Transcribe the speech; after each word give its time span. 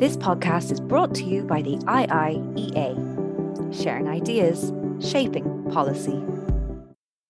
This 0.00 0.16
podcast 0.16 0.72
is 0.72 0.80
brought 0.80 1.14
to 1.16 1.24
you 1.24 1.42
by 1.42 1.60
the 1.60 1.76
IIEA, 1.76 2.94
sharing 3.70 4.08
ideas, 4.08 4.72
shaping 4.98 5.70
policy. 5.70 6.18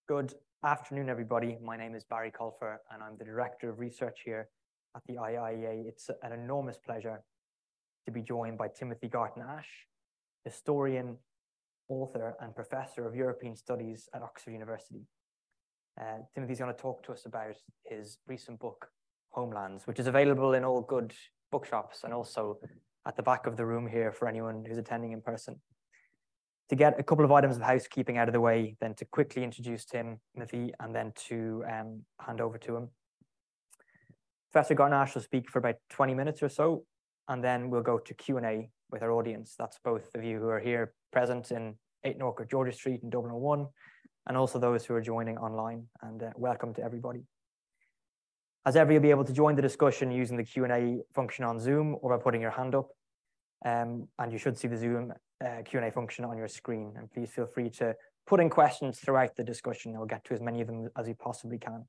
Good 0.07 0.35
afternoon, 0.65 1.08
everybody. 1.08 1.58
My 1.60 1.76
name 1.76 1.96
is 1.96 2.04
Barry 2.04 2.30
Colfer, 2.30 2.76
and 2.92 3.02
I'm 3.02 3.17
the 3.18 3.25
Director 3.25 3.70
of 3.70 3.80
Research 3.80 4.20
here 4.25 4.50
at 4.94 5.02
the 5.08 5.14
IIEA. 5.14 5.88
It's 5.88 6.10
an 6.22 6.30
enormous 6.30 6.78
pleasure 6.78 7.25
to 8.06 8.12
be 8.12 8.22
joined 8.22 8.57
by 8.57 8.69
Timothy 8.69 9.09
Garton 9.09 9.43
Ash, 9.43 9.89
historian, 10.45 11.16
author, 11.89 12.37
and 12.41 12.55
professor 12.55 13.05
of 13.05 13.16
European 13.16 13.57
Studies 13.57 14.09
at 14.14 14.23
Oxford 14.23 14.52
University. 14.52 15.09
Uh, 16.00 16.18
Timothy's 16.37 16.61
going 16.61 16.73
to 16.73 16.80
talk 16.80 17.02
to 17.02 17.11
us 17.11 17.27
about 17.27 17.57
his 17.84 18.18
recent 18.29 18.61
book, 18.61 18.91
Homelands, 19.30 19.89
which 19.89 19.98
is 19.98 20.07
available 20.07 20.55
in 20.55 20.64
all 20.64 20.82
good 20.82 21.12
bookshops 21.51 22.05
and 22.05 22.12
also 22.12 22.59
at 23.07 23.17
the 23.17 23.23
back 23.23 23.46
of 23.46 23.57
the 23.57 23.67
room 23.67 23.87
here 23.87 24.12
for 24.12 24.29
anyone 24.29 24.64
who's 24.67 24.79
attending 24.79 25.13
in 25.13 25.21
person. 25.21 25.61
To 26.68 26.76
get 26.76 27.00
a 27.00 27.03
couple 27.03 27.25
of 27.25 27.32
items 27.32 27.57
of 27.57 27.63
housekeeping 27.63 28.17
out 28.17 28.29
of 28.29 28.32
the 28.32 28.40
way, 28.40 28.76
then 28.81 28.95
to 28.95 29.04
quickly 29.04 29.43
introduce 29.43 29.85
Tim, 29.85 30.21
Timothy, 30.35 30.73
and 30.79 30.95
then 30.95 31.13
to 31.29 31.64
um, 31.68 32.02
hand 32.20 32.40
over 32.40 32.59
to 32.59 32.76
him. 32.76 32.88
Professor 34.52 34.74
Garton 34.74 34.96
Ash 34.96 35.14
will 35.14 35.23
speak 35.23 35.50
for 35.50 35.59
about 35.59 35.76
20 35.90 36.14
minutes 36.14 36.42
or 36.42 36.48
so, 36.48 36.84
and 37.28 37.42
then 37.42 37.70
we'll 37.70 37.82
go 37.82 37.98
to 37.98 38.14
Q&A 38.14 38.70
with 38.90 39.02
our 39.02 39.12
audience. 39.12 39.54
That's 39.59 39.78
both 39.84 40.14
of 40.14 40.23
you 40.23 40.38
who 40.38 40.48
are 40.48 40.60
here 40.60 40.92
present 41.12 41.51
in 41.51 41.74
8 42.04 42.18
North 42.18 42.37
Great 42.37 42.51
George's 42.51 42.76
Street 42.76 43.01
in 43.02 43.10
Dublin 43.10 43.34
01, 43.34 43.66
and 44.28 44.37
also 44.37 44.59
those 44.59 44.84
who 44.84 44.95
are 44.95 45.01
joining 45.01 45.38
online. 45.38 45.87
And 46.02 46.23
uh, 46.23 46.30
welcome 46.37 46.73
to 46.74 46.82
everybody. 46.82 47.24
As 48.66 48.77
ever, 48.77 48.92
you'll 48.92 49.00
be 49.00 49.10
able 49.10 49.24
to 49.24 49.32
join 49.32 49.56
the 49.56 49.62
discussion 49.62 50.10
using 50.10 50.37
the 50.37 50.45
Q&A 50.45 51.01
function 51.14 51.46
on 51.46 51.59
Zoom 51.59 51.96
or 52.02 52.16
by 52.16 52.23
putting 52.23 52.42
your 52.42 52.51
hand 52.51 52.74
up. 52.74 52.88
Um, 53.64 54.09
and 54.18 54.30
you 54.30 54.38
should 54.38 54.59
see 54.59 54.68
the 54.68 54.77
Zoom 54.77 55.12
uh, 55.45 55.62
Q&A 55.64 55.91
function 55.91 56.27
on 56.27 56.37
your 56.37 56.48
screen. 56.48 56.93
And 56.96 57.10
please 57.10 57.30
feel 57.30 57.46
free 57.46 57.71
to 57.71 57.95
put 58.26 58.38
in 58.38 58.51
questions 58.51 58.99
throughout 58.99 59.34
the 59.34 59.45
discussion. 59.45 59.96
I'll 59.96 60.04
get 60.04 60.24
to 60.26 60.34
as 60.34 60.43
many 60.43 60.60
of 60.60 60.66
them 60.66 60.90
as 60.99 61.07
we 61.07 61.15
possibly 61.15 61.59
can. 61.59 61.87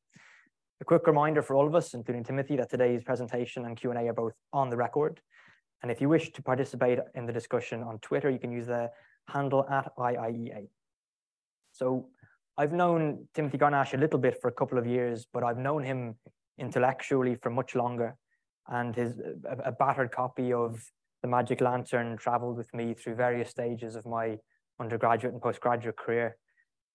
A 0.80 0.86
quick 0.86 1.06
reminder 1.08 1.42
for 1.42 1.58
all 1.58 1.68
of 1.68 1.76
us, 1.76 1.94
including 1.94 2.24
Timothy, 2.24 2.56
that 2.56 2.70
today's 2.70 3.04
presentation 3.04 3.66
and 3.66 3.76
Q&A 3.76 4.08
are 4.08 4.14
both 4.14 4.34
on 4.54 4.70
the 4.70 4.78
record. 4.78 5.20
And 5.84 5.92
if 5.92 6.00
you 6.00 6.08
wish 6.08 6.32
to 6.32 6.42
participate 6.42 7.00
in 7.16 7.26
the 7.26 7.34
discussion 7.34 7.84
on 7.84 8.00
Twitter, 8.00 8.30
you 8.30 8.40
can 8.40 8.52
use 8.52 8.68
the 8.68 8.90
handle 9.28 9.68
at 9.70 9.92
IIEA. 9.98 10.70
So 11.74 12.08
I've 12.58 12.72
known 12.72 13.28
Timothy 13.34 13.58
Garton 13.58 13.78
Ash 13.78 13.94
a 13.94 13.98
little 13.98 14.20
bit 14.20 14.40
for 14.42 14.48
a 14.48 14.54
couple 14.54 14.78
of 14.78 14.88
years, 14.88 15.28
but 15.32 15.44
I've 15.44 15.58
known 15.58 15.84
him 15.84 16.16
intellectually 16.66 17.36
for 17.42 17.50
much 17.50 17.76
longer. 17.76 18.16
And 18.68 18.96
his 18.96 19.20
a, 19.54 19.56
a 19.72 19.72
battered 19.72 20.12
copy 20.12 20.54
of 20.54 20.72
The 21.24 21.28
Magic 21.28 21.60
Lantern 21.62 22.18
traveled 22.18 22.58
with 22.58 22.72
me 22.74 22.94
through 22.94 23.16
various 23.16 23.50
stages 23.50 23.96
of 23.96 24.06
my 24.06 24.38
undergraduate 24.80 25.34
and 25.34 25.42
postgraduate 25.42 25.98
career. 25.98 26.38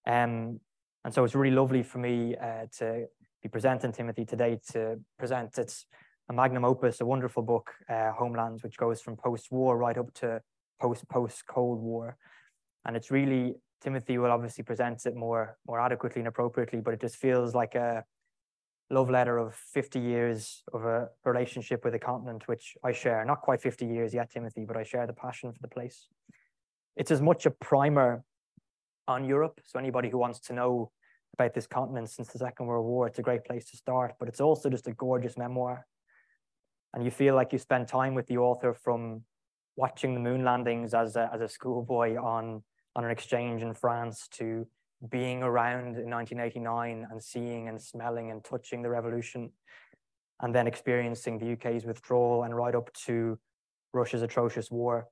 Um, 0.06 0.60
and 1.04 1.12
so 1.14 1.24
it's 1.24 1.34
really 1.34 1.56
lovely 1.62 1.82
for 1.82 1.98
me 1.98 2.36
uh, 2.36 2.66
to 2.78 3.06
be 3.42 3.48
presenting 3.48 3.92
Timothy 3.92 4.24
today 4.24 4.58
to 4.72 4.80
present 5.18 5.58
its 5.58 5.86
a 6.28 6.32
magnum 6.32 6.64
opus, 6.64 7.00
a 7.00 7.06
wonderful 7.06 7.42
book, 7.42 7.70
uh, 7.88 8.10
Homelands, 8.20 8.62
which 8.64 8.76
goes 8.76 9.00
from 9.00 9.16
post-war 9.16 9.78
right 9.78 9.98
up 10.02 10.12
to 10.14 10.40
post-post-Cold 10.80 11.80
War. 11.80 12.16
And 12.84 12.96
it's 12.96 13.10
really, 13.10 13.54
Timothy 13.80 14.18
will 14.18 14.32
obviously 14.32 14.64
present 14.64 15.06
it 15.06 15.14
more, 15.14 15.56
more 15.68 15.80
adequately 15.80 16.20
and 16.20 16.28
appropriately, 16.28 16.80
but 16.80 16.94
it 16.94 17.00
just 17.00 17.16
feels 17.16 17.54
like 17.54 17.74
a, 17.76 18.02
love 18.90 19.10
letter 19.10 19.38
of 19.38 19.54
50 19.54 19.98
years 19.98 20.62
of 20.72 20.84
a 20.84 21.08
relationship 21.24 21.84
with 21.84 21.94
a 21.94 21.98
continent 21.98 22.46
which 22.46 22.76
I 22.84 22.92
share. 22.92 23.24
Not 23.24 23.40
quite 23.40 23.60
50 23.60 23.86
years 23.86 24.14
yet, 24.14 24.30
Timothy, 24.30 24.64
but 24.64 24.76
I 24.76 24.84
share 24.84 25.06
the 25.06 25.12
passion 25.12 25.52
for 25.52 25.58
the 25.60 25.68
place. 25.68 26.08
It's 26.96 27.10
as 27.10 27.20
much 27.20 27.46
a 27.46 27.50
primer 27.50 28.22
on 29.08 29.24
Europe. 29.24 29.60
So 29.64 29.78
anybody 29.78 30.08
who 30.08 30.18
wants 30.18 30.40
to 30.40 30.52
know 30.52 30.90
about 31.34 31.52
this 31.52 31.66
continent 31.66 32.10
since 32.10 32.28
the 32.28 32.38
Second 32.38 32.66
World 32.66 32.86
War, 32.86 33.06
it's 33.06 33.18
a 33.18 33.22
great 33.22 33.44
place 33.44 33.70
to 33.70 33.76
start. 33.76 34.14
But 34.18 34.28
it's 34.28 34.40
also 34.40 34.70
just 34.70 34.86
a 34.86 34.92
gorgeous 34.92 35.36
memoir. 35.36 35.86
And 36.94 37.04
you 37.04 37.10
feel 37.10 37.34
like 37.34 37.52
you 37.52 37.58
spend 37.58 37.88
time 37.88 38.14
with 38.14 38.26
the 38.26 38.38
author 38.38 38.72
from 38.72 39.22
watching 39.76 40.14
the 40.14 40.20
moon 40.20 40.44
landings 40.44 40.94
as 40.94 41.16
a, 41.16 41.28
as 41.32 41.40
a 41.40 41.48
schoolboy 41.48 42.16
on, 42.16 42.62
on 42.94 43.04
an 43.04 43.10
exchange 43.10 43.62
in 43.62 43.74
France 43.74 44.28
to 44.32 44.66
being 45.10 45.42
around 45.42 45.96
in 45.98 46.10
1989 46.10 47.06
and 47.10 47.22
seeing 47.22 47.68
and 47.68 47.80
smelling 47.80 48.30
and 48.30 48.42
touching 48.42 48.82
the 48.82 48.88
revolution 48.88 49.50
and 50.40 50.54
then 50.54 50.66
experiencing 50.66 51.38
the 51.38 51.52
UK's 51.52 51.84
withdrawal 51.84 52.44
and 52.44 52.56
right 52.56 52.74
up 52.74 52.92
to 53.06 53.38
Russia's 53.92 54.22
atrocious 54.22 54.70
war. 54.70 55.08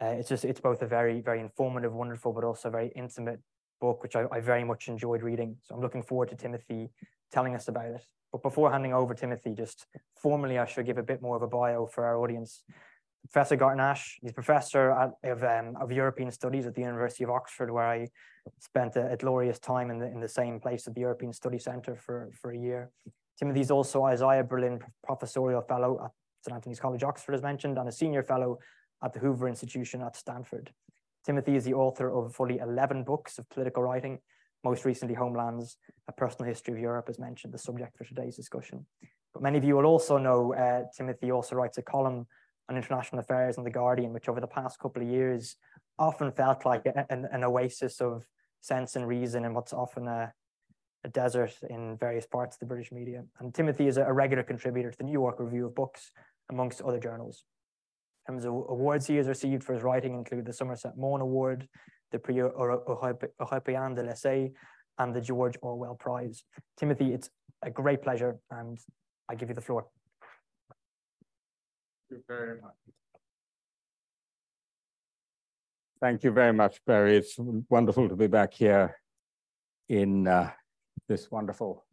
Uh, 0.00 0.06
it's 0.06 0.28
just, 0.28 0.44
it's 0.44 0.60
both 0.60 0.82
a 0.82 0.86
very, 0.86 1.20
very 1.20 1.40
informative, 1.40 1.92
wonderful, 1.92 2.32
but 2.32 2.42
also 2.42 2.70
very 2.70 2.92
intimate 2.96 3.40
book, 3.80 4.02
which 4.02 4.16
I, 4.16 4.24
I, 4.32 4.40
very 4.40 4.64
much 4.64 4.88
enjoyed 4.88 5.22
reading. 5.22 5.56
So 5.62 5.74
I'm 5.74 5.80
looking 5.80 6.02
forward 6.02 6.30
to 6.30 6.36
Timothy 6.36 6.90
telling 7.32 7.54
us 7.54 7.68
about 7.68 7.86
it. 7.86 8.02
But 8.32 8.42
before 8.42 8.72
handing 8.72 8.92
over 8.92 9.14
Timothy, 9.14 9.54
just 9.54 9.86
formally, 10.20 10.58
I 10.58 10.66
should 10.66 10.86
give 10.86 10.98
a 10.98 11.02
bit 11.02 11.22
more 11.22 11.36
of 11.36 11.42
a 11.42 11.46
bio 11.46 11.86
for 11.86 12.04
our 12.04 12.18
audience. 12.18 12.62
Professor 13.30 13.56
Garton 13.56 13.80
Ash. 13.80 14.18
He's 14.22 14.32
professor 14.32 14.90
at, 14.92 15.12
of, 15.24 15.42
um, 15.42 15.76
of 15.80 15.90
European 15.90 16.30
Studies 16.30 16.66
at 16.66 16.74
the 16.74 16.82
University 16.82 17.24
of 17.24 17.30
Oxford, 17.30 17.70
where 17.70 17.86
I 17.86 18.08
spent 18.60 18.96
a, 18.96 19.12
a, 19.12 19.16
glorious 19.16 19.58
time 19.58 19.90
in 19.90 19.98
the, 19.98 20.06
in 20.06 20.20
the 20.20 20.28
same 20.28 20.60
place 20.60 20.86
at 20.86 20.94
the 20.94 21.00
European 21.00 21.32
Study 21.32 21.58
Centre 21.58 21.96
for, 21.96 22.30
for 22.40 22.52
a 22.52 22.58
year. 22.58 22.90
Timothy's 23.38 23.70
also 23.70 24.04
Isaiah 24.04 24.44
Berlin 24.44 24.80
Professorial 25.04 25.62
Fellow 25.62 26.00
at 26.04 26.10
St. 26.42 26.54
Antony's 26.54 26.80
College, 26.80 27.02
Oxford, 27.02 27.34
as 27.34 27.42
mentioned, 27.42 27.78
and 27.78 27.88
a 27.88 27.92
senior 27.92 28.22
fellow 28.22 28.58
at 29.02 29.12
the 29.12 29.18
Hoover 29.18 29.48
Institution 29.48 30.02
at 30.02 30.16
Stanford. 30.16 30.72
Timothy 31.24 31.56
is 31.56 31.64
the 31.64 31.74
author 31.74 32.10
of 32.10 32.34
fully 32.34 32.58
11 32.58 33.02
books 33.02 33.38
of 33.38 33.48
political 33.48 33.82
writing, 33.82 34.18
most 34.62 34.84
recently 34.84 35.14
Homelands, 35.14 35.78
A 36.08 36.12
Personal 36.12 36.48
History 36.48 36.74
of 36.74 36.80
Europe, 36.80 37.06
as 37.08 37.18
mentioned, 37.18 37.52
the 37.52 37.58
subject 37.58 37.96
for 37.96 38.04
today's 38.04 38.36
discussion. 38.36 38.86
But 39.32 39.42
many 39.42 39.58
of 39.58 39.64
you 39.64 39.76
will 39.76 39.86
also 39.86 40.18
know 40.18 40.54
uh, 40.54 40.84
Timothy 40.96 41.32
also 41.32 41.56
writes 41.56 41.78
a 41.78 41.82
column 41.82 42.26
on 42.68 42.76
international 42.76 43.20
affairs 43.20 43.58
in 43.58 43.64
The 43.64 43.70
Guardian, 43.70 44.12
which 44.12 44.28
over 44.28 44.40
the 44.40 44.46
past 44.46 44.78
couple 44.78 45.02
of 45.02 45.08
years 45.08 45.56
often 45.98 46.32
felt 46.32 46.64
like 46.64 46.86
an, 46.86 47.26
an 47.30 47.44
oasis 47.44 48.00
of 48.00 48.24
sense 48.60 48.96
and 48.96 49.06
reason 49.06 49.44
in 49.44 49.54
what's 49.54 49.72
often 49.72 50.08
a, 50.08 50.32
a, 51.04 51.08
desert 51.08 51.52
in 51.68 51.96
various 51.98 52.26
parts 52.26 52.56
of 52.56 52.60
the 52.60 52.66
British 52.66 52.90
media. 52.90 53.22
And 53.38 53.54
Timothy 53.54 53.86
is 53.86 53.98
a, 53.98 54.12
regular 54.12 54.42
contributor 54.42 54.90
to 54.90 54.96
the 54.96 55.04
New 55.04 55.12
York 55.12 55.38
Review 55.38 55.66
of 55.66 55.74
Books, 55.74 56.10
amongst 56.50 56.80
other 56.82 56.98
journals. 56.98 57.44
Terms 58.26 58.44
of 58.44 58.52
awards 58.52 59.06
he 59.06 59.16
has 59.16 59.28
received 59.28 59.62
for 59.62 59.74
his 59.74 59.82
writing 59.82 60.14
include 60.14 60.46
the 60.46 60.52
Somerset 60.52 60.96
Maugham 60.96 61.20
Award, 61.20 61.68
the 62.10 62.18
Prix 62.18 62.36
Européen 62.36 63.94
de 63.94 64.02
l'Essai, 64.02 64.50
and 64.98 65.14
the 65.14 65.20
George 65.20 65.56
Orwell 65.62 65.94
Prize. 65.94 66.44
Timothy, 66.78 67.12
it's 67.12 67.28
a 67.62 67.70
great 67.70 68.02
pleasure, 68.02 68.38
and 68.50 68.78
I 69.28 69.34
give 69.34 69.48
you 69.48 69.54
the 69.54 69.60
floor 69.60 69.86
you 72.14 72.22
very 72.28 72.60
much. 72.60 72.74
Thank 76.00 76.22
you 76.22 76.30
very 76.30 76.52
much, 76.52 76.80
Barry. 76.86 77.16
It's 77.16 77.36
wonderful 77.68 78.08
to 78.08 78.16
be 78.16 78.26
back 78.26 78.54
here 78.54 78.96
in 79.88 80.28
uh, 80.28 80.50
this 81.08 81.30
wonderful 81.30 81.84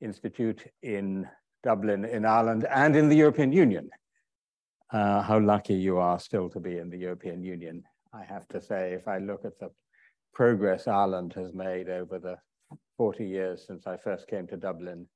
institute 0.00 0.66
in 0.82 1.28
Dublin, 1.62 2.04
in 2.04 2.24
Ireland, 2.24 2.66
and 2.68 2.96
in 2.96 3.08
the 3.08 3.16
European 3.16 3.52
Union. 3.52 3.90
Uh, 4.92 5.22
how 5.22 5.38
lucky 5.38 5.74
you 5.74 5.98
are 5.98 6.18
still 6.18 6.48
to 6.48 6.58
be 6.58 6.78
in 6.78 6.90
the 6.90 6.98
European 6.98 7.44
Union. 7.44 7.84
I 8.12 8.24
have 8.24 8.48
to 8.48 8.60
say, 8.60 8.92
if 8.94 9.06
I 9.06 9.18
look 9.18 9.44
at 9.44 9.58
the 9.60 9.70
progress 10.34 10.88
Ireland 10.88 11.32
has 11.34 11.52
made 11.52 11.88
over 11.88 12.18
the 12.18 12.38
40 12.96 13.24
years 13.24 13.64
since 13.66 13.86
I 13.86 13.96
first 13.98 14.26
came 14.26 14.48
to 14.48 14.56
Dublin, 14.56 15.06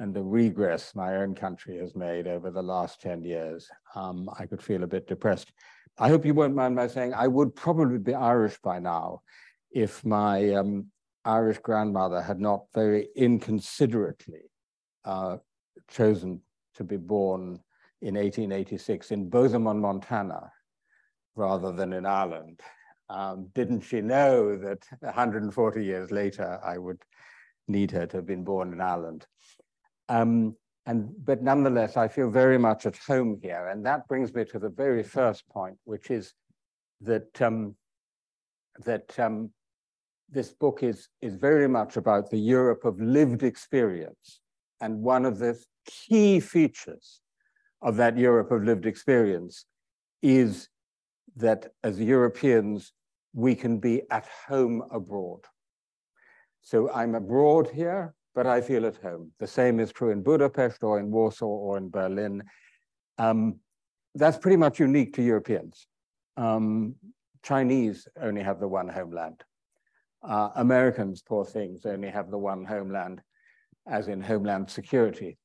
and 0.00 0.14
the 0.14 0.22
regress 0.22 0.94
my 0.94 1.16
own 1.16 1.34
country 1.34 1.76
has 1.76 1.94
made 1.94 2.26
over 2.26 2.50
the 2.50 2.62
last 2.62 3.02
10 3.02 3.22
years, 3.22 3.68
um, 3.94 4.30
I 4.38 4.46
could 4.46 4.62
feel 4.62 4.82
a 4.82 4.88
bit 4.88 5.06
depressed. 5.06 5.52
I 5.98 6.08
hope 6.08 6.24
you 6.24 6.32
won't 6.32 6.54
mind 6.54 6.74
my 6.74 6.86
saying 6.86 7.12
I 7.12 7.28
would 7.28 7.54
probably 7.54 7.98
be 7.98 8.14
Irish 8.14 8.58
by 8.62 8.78
now 8.78 9.20
if 9.70 10.02
my 10.02 10.54
um, 10.54 10.86
Irish 11.26 11.58
grandmother 11.58 12.22
had 12.22 12.40
not 12.40 12.64
very 12.74 13.08
inconsiderately 13.14 14.50
uh, 15.04 15.36
chosen 15.88 16.40
to 16.76 16.84
be 16.84 16.96
born 16.96 17.60
in 18.00 18.14
1886 18.14 19.10
in 19.10 19.28
Bozeman, 19.28 19.80
Montana, 19.80 20.50
rather 21.36 21.72
than 21.72 21.92
in 21.92 22.06
Ireland. 22.06 22.62
Um, 23.10 23.50
didn't 23.54 23.82
she 23.82 24.00
know 24.00 24.56
that 24.56 24.86
140 25.00 25.84
years 25.84 26.10
later 26.10 26.58
I 26.64 26.78
would 26.78 27.02
need 27.68 27.90
her 27.90 28.06
to 28.06 28.16
have 28.16 28.26
been 28.26 28.44
born 28.44 28.72
in 28.72 28.80
Ireland? 28.80 29.26
Um, 30.10 30.56
and, 30.86 31.14
but 31.24 31.40
nonetheless, 31.40 31.96
I 31.96 32.08
feel 32.08 32.30
very 32.30 32.58
much 32.58 32.84
at 32.84 32.96
home 32.96 33.38
here. 33.40 33.68
And 33.68 33.86
that 33.86 34.08
brings 34.08 34.34
me 34.34 34.44
to 34.46 34.58
the 34.58 34.68
very 34.68 35.04
first 35.04 35.48
point, 35.48 35.76
which 35.84 36.10
is 36.10 36.34
that, 37.02 37.40
um, 37.40 37.76
that 38.84 39.16
um, 39.18 39.50
this 40.28 40.52
book 40.52 40.82
is, 40.82 41.08
is 41.22 41.36
very 41.36 41.68
much 41.68 41.96
about 41.96 42.28
the 42.28 42.38
Europe 42.38 42.84
of 42.84 43.00
lived 43.00 43.44
experience. 43.44 44.40
And 44.80 45.00
one 45.00 45.24
of 45.24 45.38
the 45.38 45.56
key 45.86 46.40
features 46.40 47.20
of 47.80 47.96
that 47.96 48.18
Europe 48.18 48.50
of 48.50 48.64
lived 48.64 48.86
experience 48.86 49.66
is 50.22 50.68
that 51.36 51.72
as 51.84 52.00
Europeans, 52.00 52.92
we 53.32 53.54
can 53.54 53.78
be 53.78 54.02
at 54.10 54.26
home 54.48 54.82
abroad. 54.90 55.42
So 56.62 56.90
I'm 56.90 57.14
abroad 57.14 57.70
here, 57.72 58.14
but 58.34 58.46
I 58.46 58.60
feel 58.60 58.86
at 58.86 58.96
home. 58.96 59.32
The 59.38 59.46
same 59.46 59.80
is 59.80 59.92
true 59.92 60.10
in 60.10 60.22
Budapest 60.22 60.82
or 60.82 60.98
in 60.98 61.10
Warsaw 61.10 61.46
or 61.46 61.76
in 61.78 61.90
Berlin. 61.90 62.42
Um, 63.18 63.60
that's 64.14 64.38
pretty 64.38 64.56
much 64.56 64.80
unique 64.80 65.14
to 65.14 65.22
Europeans. 65.22 65.86
Um, 66.36 66.96
Chinese 67.42 68.06
only 68.20 68.42
have 68.42 68.60
the 68.60 68.68
one 68.68 68.88
homeland. 68.88 69.42
Uh, 70.22 70.50
Americans, 70.56 71.22
poor 71.22 71.44
things, 71.44 71.86
only 71.86 72.08
have 72.08 72.30
the 72.30 72.38
one 72.38 72.64
homeland, 72.64 73.22
as 73.88 74.08
in 74.08 74.20
homeland 74.20 74.70
security. 74.70 75.38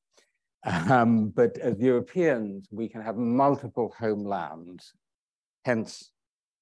Um, 0.65 1.29
but 1.29 1.57
as 1.59 1.79
Europeans, 1.79 2.67
we 2.71 2.89
can 2.89 3.01
have 3.01 3.17
multiple 3.17 3.93
homelands, 3.97 4.93
hence 5.63 6.11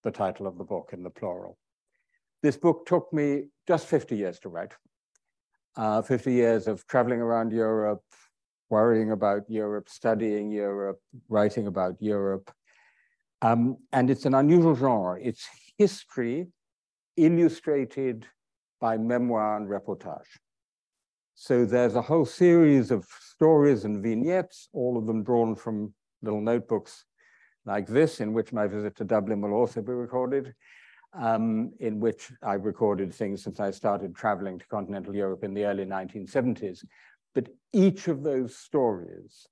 the 0.03 0.11
title 0.11 0.45
of 0.45 0.57
the 0.57 0.65
book 0.65 0.89
in 0.91 1.03
the 1.03 1.09
plural. 1.09 1.57
This 2.41 2.57
book 2.57 2.85
took 2.85 3.11
me 3.13 3.45
just 3.65 3.87
50 3.87 4.17
years 4.17 4.39
to 4.39 4.49
write. 4.49 4.73
Uh, 5.75 6.01
50 6.03 6.31
years 6.31 6.67
of 6.67 6.85
traveling 6.85 7.19
around 7.19 7.51
Europe, 7.51 8.03
worrying 8.69 9.11
about 9.11 9.41
Europe, 9.49 9.89
studying 9.89 10.51
Europe, 10.51 10.99
writing 11.29 11.65
about 11.65 11.95
Europe. 11.99 12.51
Um, 13.41 13.77
and 13.91 14.09
it's 14.11 14.25
an 14.25 14.35
unusual 14.35 14.75
genre. 14.75 15.19
It's 15.19 15.47
history 15.77 16.47
illustrated 17.17 18.27
by 18.79 18.97
memoir 18.97 19.57
and 19.57 19.67
reportage. 19.67 20.31
So 21.35 21.65
there's 21.65 21.95
a 21.95 22.01
whole 22.01 22.25
series 22.25 22.91
of 22.91 23.07
stories 23.19 23.85
and 23.85 24.03
vignettes, 24.03 24.69
all 24.73 24.97
of 24.97 25.07
them 25.07 25.23
drawn 25.23 25.55
from 25.55 25.93
little 26.21 26.41
notebooks 26.41 27.05
like 27.65 27.87
this, 27.87 28.19
in 28.19 28.33
which 28.33 28.53
my 28.53 28.67
visit 28.67 28.95
to 28.97 29.03
Dublin 29.03 29.41
will 29.41 29.53
also 29.53 29.81
be 29.81 29.91
recorded, 29.91 30.53
um, 31.13 31.71
in 31.79 31.99
which 31.99 32.31
I 32.41 32.53
recorded 32.53 33.13
things 33.13 33.43
since 33.43 33.59
I 33.59 33.71
started 33.71 34.15
traveling 34.15 34.59
to 34.59 34.67
continental 34.67 35.15
Europe 35.15 35.43
in 35.43 35.53
the 35.53 35.65
early 35.65 35.85
1970s. 35.85 36.83
But 37.35 37.49
each 37.71 38.07
of 38.07 38.23
those 38.23 38.55
stories 38.55 39.47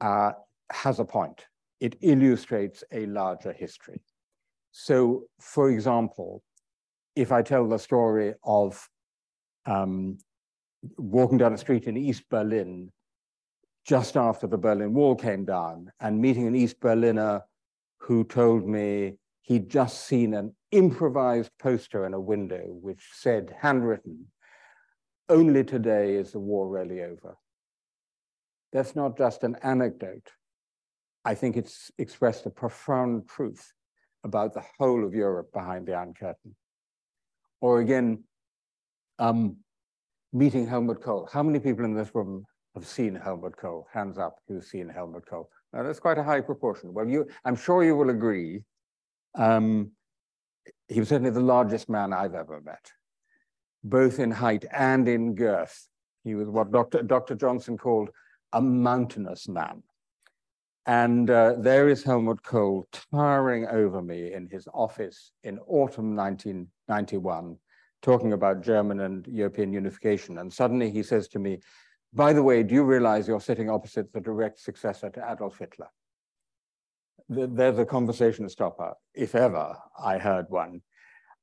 uh, 0.00 0.32
has 0.70 0.98
a 0.98 1.04
point. 1.04 1.46
It 1.80 1.96
illustrates 2.00 2.84
a 2.92 3.06
larger 3.06 3.52
history. 3.52 4.00
So, 4.72 5.24
for 5.40 5.70
example, 5.70 6.42
if 7.14 7.30
I 7.30 7.42
tell 7.42 7.68
the 7.68 7.78
story 7.78 8.34
of 8.44 8.88
um, 9.66 10.18
walking 10.96 11.38
down 11.38 11.52
a 11.52 11.58
street 11.58 11.86
in 11.86 11.96
East 11.96 12.24
Berlin 12.28 12.90
just 13.86 14.16
after 14.16 14.46
the 14.46 14.58
Berlin 14.58 14.94
Wall 14.94 15.14
came 15.14 15.44
down 15.44 15.92
and 16.00 16.20
meeting 16.20 16.46
an 16.46 16.56
East 16.56 16.80
Berliner 16.80 17.42
who 17.98 18.24
told 18.24 18.66
me 18.66 19.14
he'd 19.44 19.68
just 19.68 20.06
seen 20.06 20.32
an 20.32 20.54
improvised 20.70 21.50
poster 21.58 22.06
in 22.06 22.14
a 22.14 22.20
window 22.20 22.64
which 22.66 23.10
said, 23.12 23.54
handwritten, 23.60 24.26
only 25.28 25.62
today 25.62 26.16
is 26.16 26.32
the 26.32 26.38
war 26.40 26.68
really 26.68 27.02
over. 27.02 27.36
That's 28.72 28.96
not 28.96 29.16
just 29.16 29.44
an 29.44 29.56
anecdote. 29.62 30.30
I 31.26 31.34
think 31.34 31.56
it's 31.56 31.90
expressed 31.98 32.46
a 32.46 32.50
profound 32.50 33.28
truth 33.28 33.72
about 34.24 34.54
the 34.54 34.64
whole 34.78 35.04
of 35.04 35.14
Europe 35.14 35.52
behind 35.52 35.86
the 35.86 35.94
Iron 35.94 36.14
Curtain. 36.14 36.56
Or 37.60 37.80
again, 37.80 38.24
um, 39.18 39.58
meeting 40.32 40.66
Helmut 40.66 41.02
Kohl. 41.02 41.28
How 41.30 41.42
many 41.42 41.58
people 41.60 41.84
in 41.84 41.94
this 41.94 42.14
room 42.14 42.44
have 42.74 42.86
seen 42.86 43.14
Helmut 43.14 43.56
Kohl? 43.58 43.86
Hands 43.92 44.16
up 44.16 44.38
who've 44.48 44.64
seen 44.64 44.88
Helmut 44.88 45.26
Kohl. 45.28 45.50
Now, 45.74 45.82
that's 45.82 46.00
quite 46.00 46.18
a 46.18 46.22
high 46.22 46.40
proportion. 46.40 46.94
Well, 46.94 47.08
you, 47.08 47.26
I'm 47.44 47.56
sure 47.56 47.84
you 47.84 47.94
will 47.94 48.10
agree. 48.10 48.62
Um, 49.34 49.92
he 50.88 51.00
was 51.00 51.08
certainly 51.08 51.30
the 51.30 51.40
largest 51.40 51.88
man 51.88 52.12
I've 52.12 52.34
ever 52.34 52.60
met, 52.60 52.92
both 53.82 54.18
in 54.18 54.30
height 54.30 54.64
and 54.70 55.08
in 55.08 55.34
girth. 55.34 55.88
He 56.24 56.34
was 56.34 56.48
what 56.48 56.72
Dr. 56.72 57.02
Dr. 57.02 57.34
Johnson 57.34 57.76
called 57.76 58.10
a 58.52 58.60
mountainous 58.60 59.48
man. 59.48 59.82
And 60.86 61.30
uh, 61.30 61.54
there 61.58 61.88
is 61.88 62.02
Helmut 62.02 62.42
Kohl 62.42 62.86
towering 63.10 63.66
over 63.66 64.02
me 64.02 64.34
in 64.34 64.46
his 64.48 64.68
office 64.72 65.32
in 65.42 65.58
autumn 65.60 66.14
1991, 66.14 67.56
talking 68.02 68.34
about 68.34 68.62
German 68.62 69.00
and 69.00 69.26
European 69.26 69.72
unification. 69.72 70.38
And 70.38 70.52
suddenly 70.52 70.90
he 70.90 71.02
says 71.02 71.26
to 71.28 71.38
me, 71.38 71.60
by 72.12 72.32
the 72.32 72.42
way, 72.42 72.62
do 72.62 72.74
you 72.74 72.84
realize 72.84 73.26
you're 73.26 73.40
sitting 73.40 73.70
opposite 73.70 74.12
the 74.12 74.20
direct 74.20 74.60
successor 74.60 75.08
to 75.10 75.32
Adolf 75.32 75.58
Hitler? 75.58 75.88
There's 77.28 77.78
a 77.78 77.86
conversation 77.86 78.48
stopper, 78.48 78.94
if 79.14 79.34
ever 79.34 79.76
I 79.98 80.18
heard 80.18 80.46
one. 80.50 80.82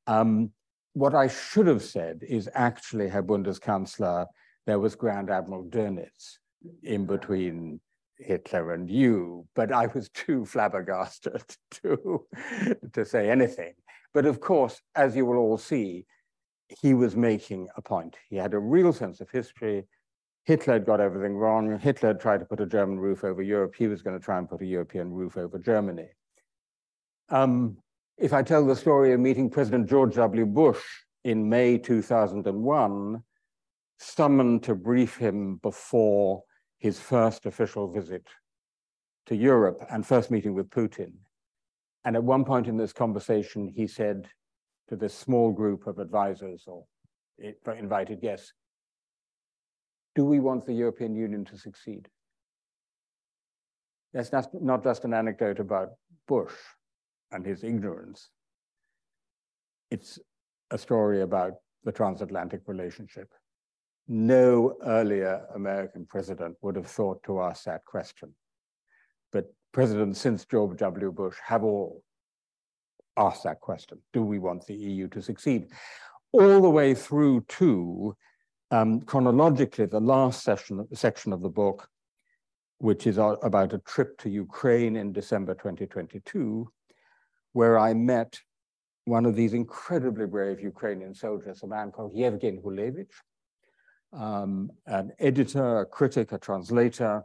Um, 0.08 0.52
what 0.94 1.16
I 1.16 1.28
should 1.28 1.68
have 1.68 1.84
said 1.84 2.22
is 2.28 2.50
actually, 2.54 3.08
Herr 3.08 3.24
Bundeskanzler, 3.24 4.28
there 4.68 4.80
was 4.80 4.96
Grand 4.96 5.30
Admiral 5.30 5.66
Dönitz 5.66 6.38
in 6.84 7.06
between 7.06 7.80
Hitler 8.18 8.74
and 8.74 8.90
you, 8.90 9.48
but 9.56 9.72
I 9.72 9.88
was 9.88 10.10
too 10.14 10.46
flabbergasted 10.46 11.44
to, 11.72 12.26
to 12.94 13.06
say 13.06 13.30
anything. 13.30 13.74
But 14.14 14.26
of 14.26 14.40
course, 14.40 14.82
as 14.96 15.16
you 15.16 15.26
will 15.26 15.38
all 15.38 15.58
see, 15.58 16.06
he 16.82 16.94
was 16.94 17.16
making 17.16 17.68
a 17.76 17.82
point. 17.82 18.16
He 18.30 18.36
had 18.36 18.54
a 18.54 18.60
real 18.60 18.94
sense 18.94 19.20
of 19.20 19.30
history, 19.30 19.88
Hitler 20.46 20.74
had 20.74 20.86
got 20.86 21.00
everything 21.00 21.38
wrong. 21.38 21.78
Hitler 21.80 22.10
had 22.10 22.20
tried 22.20 22.40
to 22.40 22.46
put 22.46 22.60
a 22.60 22.66
German 22.66 23.00
roof 23.00 23.24
over 23.24 23.42
Europe. 23.42 23.76
He 23.78 23.88
was 23.88 24.02
going 24.02 24.18
to 24.18 24.24
try 24.24 24.38
and 24.38 24.50
put 24.50 24.62
a 24.62 24.66
European 24.66 25.12
roof 25.12 25.38
over 25.38 25.60
Germany. 25.60 26.10
Um, 27.30 27.78
if 28.18 28.34
I 28.34 28.44
tell 28.44 28.66
the 28.66 28.76
story 28.76 29.14
of 29.14 29.20
meeting 29.20 29.50
President 29.50 29.90
George 29.90 30.16
W. 30.16 30.46
Bush 30.46 30.82
in 31.24 31.48
May 31.48 31.78
2001, 31.78 33.24
summoned 34.00 34.64
to 34.64 34.76
brief 34.76 35.16
him 35.18 35.58
before 35.58 36.44
his 36.80 37.00
first 37.00 37.46
official 37.46 37.88
visit 37.88 38.28
to 39.28 39.36
Europe 39.36 39.86
and 39.92 40.06
first 40.06 40.32
meeting 40.32 40.56
with 40.56 40.70
Putin. 40.72 41.14
And 42.04 42.16
at 42.16 42.24
one 42.24 42.44
point 42.44 42.68
in 42.68 42.78
this 42.78 42.92
conversation, 42.92 43.72
he 43.76 43.86
said 43.86 44.28
to 44.90 44.96
this 44.96 45.14
small 45.14 45.52
group 45.52 45.86
of 45.86 46.00
advisors 46.00 46.64
or 46.66 46.86
invited 47.78 48.22
guests, 48.22 48.54
do 50.16 50.26
we 50.26 50.40
want 50.40 50.66
the 50.66 50.74
European 50.74 51.16
Union 51.16 51.46
to 51.46 51.58
succeed? 51.58 52.08
That's 54.14 54.32
not, 54.32 54.50
not 54.54 54.84
just 54.84 55.06
an 55.06 55.14
anecdote 55.14 55.60
about 55.60 55.90
Bush 56.28 56.54
and 57.32 57.46
his 57.46 57.64
ignorance. 57.64 58.30
It's 59.90 60.20
a 60.70 60.78
story 60.78 61.22
about 61.22 61.54
the 61.84 61.92
transatlantic 61.92 62.62
relationship. 62.68 63.30
No 64.08 64.76
earlier 64.86 65.46
American 65.56 66.06
president 66.06 66.58
would 66.62 66.76
have 66.76 66.88
thought 66.88 67.24
to 67.24 67.42
ask 67.42 67.64
that 67.66 67.86
question. 67.86 68.34
But 69.32 69.54
presidents 69.72 70.20
since 70.20 70.46
George 70.46 70.78
W. 70.80 71.12
Bush 71.12 71.38
have 71.46 71.64
all 71.64 72.04
asked 73.18 73.44
that 73.44 73.62
question. 73.62 74.00
Do 74.12 74.24
we 74.24 74.40
want 74.40 74.66
the 74.66 74.76
EU 74.76 75.08
to 75.10 75.22
succeed? 75.22 75.68
All 76.34 76.62
the 76.62 76.70
way 76.70 76.94
through 76.94 77.46
to 77.50 78.16
um, 78.72 79.02
chronologically, 79.02 79.86
the 79.86 80.00
last 80.00 80.44
session, 80.44 80.88
section 80.94 81.34
of 81.34 81.42
the 81.42 81.50
book, 81.50 81.88
which 82.78 83.06
is 83.06 83.18
about 83.18 83.74
a 83.74 83.80
trip 83.80 84.18
to 84.20 84.30
Ukraine 84.30 84.96
in 84.96 85.12
December 85.12 85.54
2022, 85.54 86.68
where 87.54 87.78
I 87.78 87.94
met 87.94 88.40
one 89.06 89.26
of 89.26 89.36
these 89.36 89.54
incredibly 89.54 90.26
brave 90.26 90.62
Ukrainian 90.62 91.14
soldiers, 91.14 91.64
a 91.64 91.68
man 91.68 91.92
called 91.92 92.16
Yevgen 92.16 92.64
Hulevich, 92.64 93.12
um, 94.14 94.72
an 94.88 95.12
editor, 95.20 95.82
a 95.82 95.86
critic, 95.86 96.32
a 96.32 96.38
translator, 96.38 97.24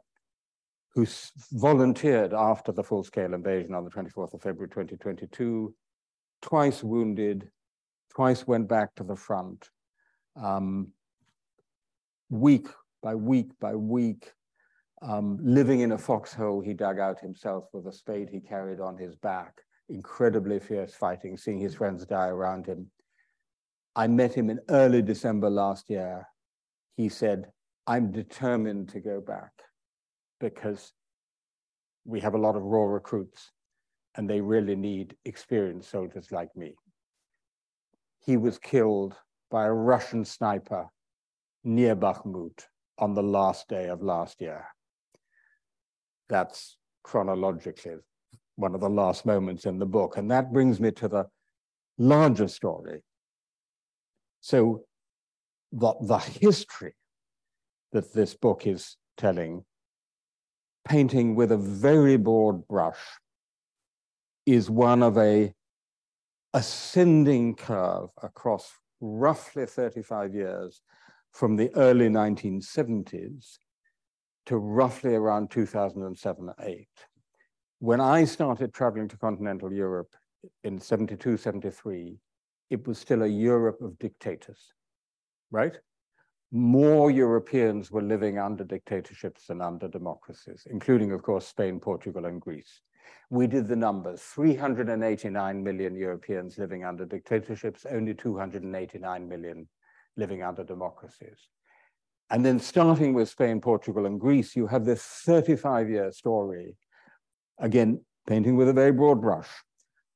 who 0.95 1.07
volunteered 1.53 2.33
after 2.33 2.73
the 2.73 2.83
full-scale 2.83 3.35
invasion 3.35 3.75
on 3.75 3.85
the 3.85 3.91
24th 3.91 4.35
of 4.35 4.43
February 4.43 4.69
2022, 4.69 5.75
twice 6.41 6.83
wounded, 6.83 7.51
twice 8.15 8.47
went 8.47 8.67
back 8.67 8.95
to 8.95 9.05
the 9.05 9.17
front, 9.17 9.69
um, 10.37 10.89
week 12.31 12.69
by 13.03 13.15
week 13.15 13.51
by 13.61 13.75
week, 13.75 14.33
um, 15.03 15.39
living 15.43 15.81
in 15.81 15.93
a 15.93 15.99
foxhole 15.99 16.61
he 16.61 16.75
dug 16.75 16.99
out 16.99 17.21
himself 17.21 17.65
with 17.73 17.87
a 17.87 17.93
spade 17.93 18.29
he 18.31 18.41
carried 18.41 18.81
on 18.81 18.97
his 18.97 19.15
back, 19.17 19.55
incredibly 19.89 20.59
fierce 20.59 20.95
fighting, 20.95 21.37
seeing 21.37 21.59
his 21.59 21.75
friends 21.75 22.05
die 22.07 22.29
around 22.29 22.67
him. 22.67 22.91
I 23.95 24.07
met 24.09 24.35
him 24.35 24.51
in 24.51 24.61
early 24.69 25.03
December 25.03 25.49
last 25.49 25.89
year. 25.89 26.27
He 26.97 27.09
said, 27.09 27.51
I'm 27.87 28.11
determined 28.11 28.89
to 28.91 29.01
go 29.01 29.21
back 29.21 29.53
because 30.41 30.93
we 32.05 32.21
have 32.21 32.35
a 32.35 32.39
lot 32.39 32.57
of 32.57 32.63
raw 32.63 32.85
recruits 32.85 33.53
and 34.17 34.29
they 34.29 34.41
really 34.41 34.77
need 34.77 35.17
experienced 35.25 35.91
soldiers 35.91 36.33
like 36.33 36.55
me. 36.57 36.75
He 38.25 38.37
was 38.37 38.59
killed 38.59 39.15
by 39.51 39.67
a 39.67 39.73
Russian 39.73 40.25
sniper 40.25 40.89
near 41.67 41.97
Bakhmut 41.97 42.65
on 42.99 43.15
the 43.15 43.23
last 43.23 43.69
day 43.69 43.89
of 43.89 44.03
last 44.03 44.41
year. 44.41 44.65
That's 46.29 46.79
chronologically 47.03 47.97
one 48.55 48.75
of 48.75 48.81
the 48.81 48.89
last 48.89 49.27
moments 49.27 49.67
in 49.67 49.79
the 49.79 49.87
book. 49.87 50.17
And 50.17 50.31
that 50.31 50.53
brings 50.53 50.81
me 50.81 50.91
to 50.93 51.09
the 51.09 51.27
larger 51.99 52.49
story. 52.49 53.03
So 54.41 54.85
the, 55.73 55.95
the 56.01 56.19
history 56.19 56.95
that 57.93 58.15
this 58.15 58.35
book 58.35 58.67
is 58.67 58.97
telling, 59.17 59.65
painting 60.89 61.35
with 61.35 61.53
a 61.53 61.57
very 61.57 62.17
broad 62.17 62.67
brush, 62.67 63.01
is 64.47 64.71
one 64.71 65.03
of 65.03 65.19
a 65.19 65.53
ascending 66.55 67.57
curve 67.57 68.09
across 68.23 68.73
roughly 69.01 69.67
35 69.67 70.35
years 70.35 70.81
from 71.37 71.55
the 71.55 71.71
early 71.77 72.09
1970s 72.09 73.59
to 74.47 74.57
roughly 74.57 75.15
around 75.15 75.51
2007 75.51 76.51
8. 76.63 76.89
When 77.79 78.01
I 78.01 78.25
started 78.25 78.73
traveling 78.73 79.07
to 79.09 79.19
continental 79.19 79.71
Europe 79.71 80.15
in 80.65 80.81
72, 80.81 81.37
73, 81.37 82.17
it 82.71 82.89
was 82.89 82.99
still 82.99 83.23
a 83.23 83.27
Europe 83.27 83.83
of 83.83 83.99
dictators, 83.99 84.73
right? 85.51 85.77
More 86.53 87.11
Europeans 87.11 87.91
were 87.91 88.03
living 88.03 88.39
under 88.39 88.65
dictatorships 88.65 89.49
than 89.49 89.61
under 89.61 89.89
democracies, 89.89 90.67
including, 90.71 91.13
of 91.13 91.23
course, 91.23 91.47
Spain, 91.47 91.81
Portugal, 91.81 92.25
and 92.25 92.41
Greece. 92.41 92.81
We 93.29 93.47
did 93.47 93.69
the 93.69 93.77
numbers 93.77 94.23
389 94.23 95.63
million 95.63 95.97
Europeans 95.97 96.57
living 96.57 96.83
under 96.87 97.05
dictatorships, 97.05 97.85
only 97.85 98.15
289 98.15 99.29
million 99.29 99.69
living 100.17 100.43
under 100.43 100.65
democracies. 100.65 101.49
And 102.31 102.45
then 102.45 102.59
starting 102.59 103.15
with 103.15 103.29
Spain, 103.29 103.61
Portugal, 103.61 104.07
and 104.07 104.21
Greece, 104.21 104.57
you 104.57 104.67
have 104.67 104.85
this 104.85 105.03
35 105.03 105.89
year 105.89 106.11
story, 106.11 106.77
again, 107.59 108.01
painting 108.27 108.57
with 108.57 108.69
a 108.69 108.73
very 108.73 108.93
broad 108.93 109.21
brush, 109.21 109.49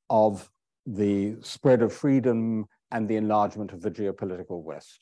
of 0.08 0.50
the 0.86 1.36
spread 1.40 1.82
of 1.82 1.92
freedom 1.92 2.66
and 2.90 3.08
the 3.08 3.16
enlargement 3.16 3.72
of 3.72 3.80
the 3.80 3.90
geopolitical 3.90 4.62
West. 4.62 4.98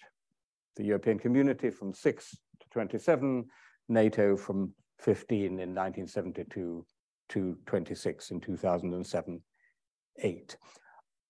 The 0.77 0.85
European 0.85 1.19
community 1.19 1.71
from 1.71 1.95
6 1.95 2.31
to 2.31 2.69
27, 2.71 3.47
NATO 3.89 4.37
from 4.37 4.75
15 4.99 5.45
in 5.45 5.75
1972 5.75 6.85
to 7.31 7.57
26 7.67 8.31
in 8.31 8.41
2007 8.41 9.43
8. 10.21 10.57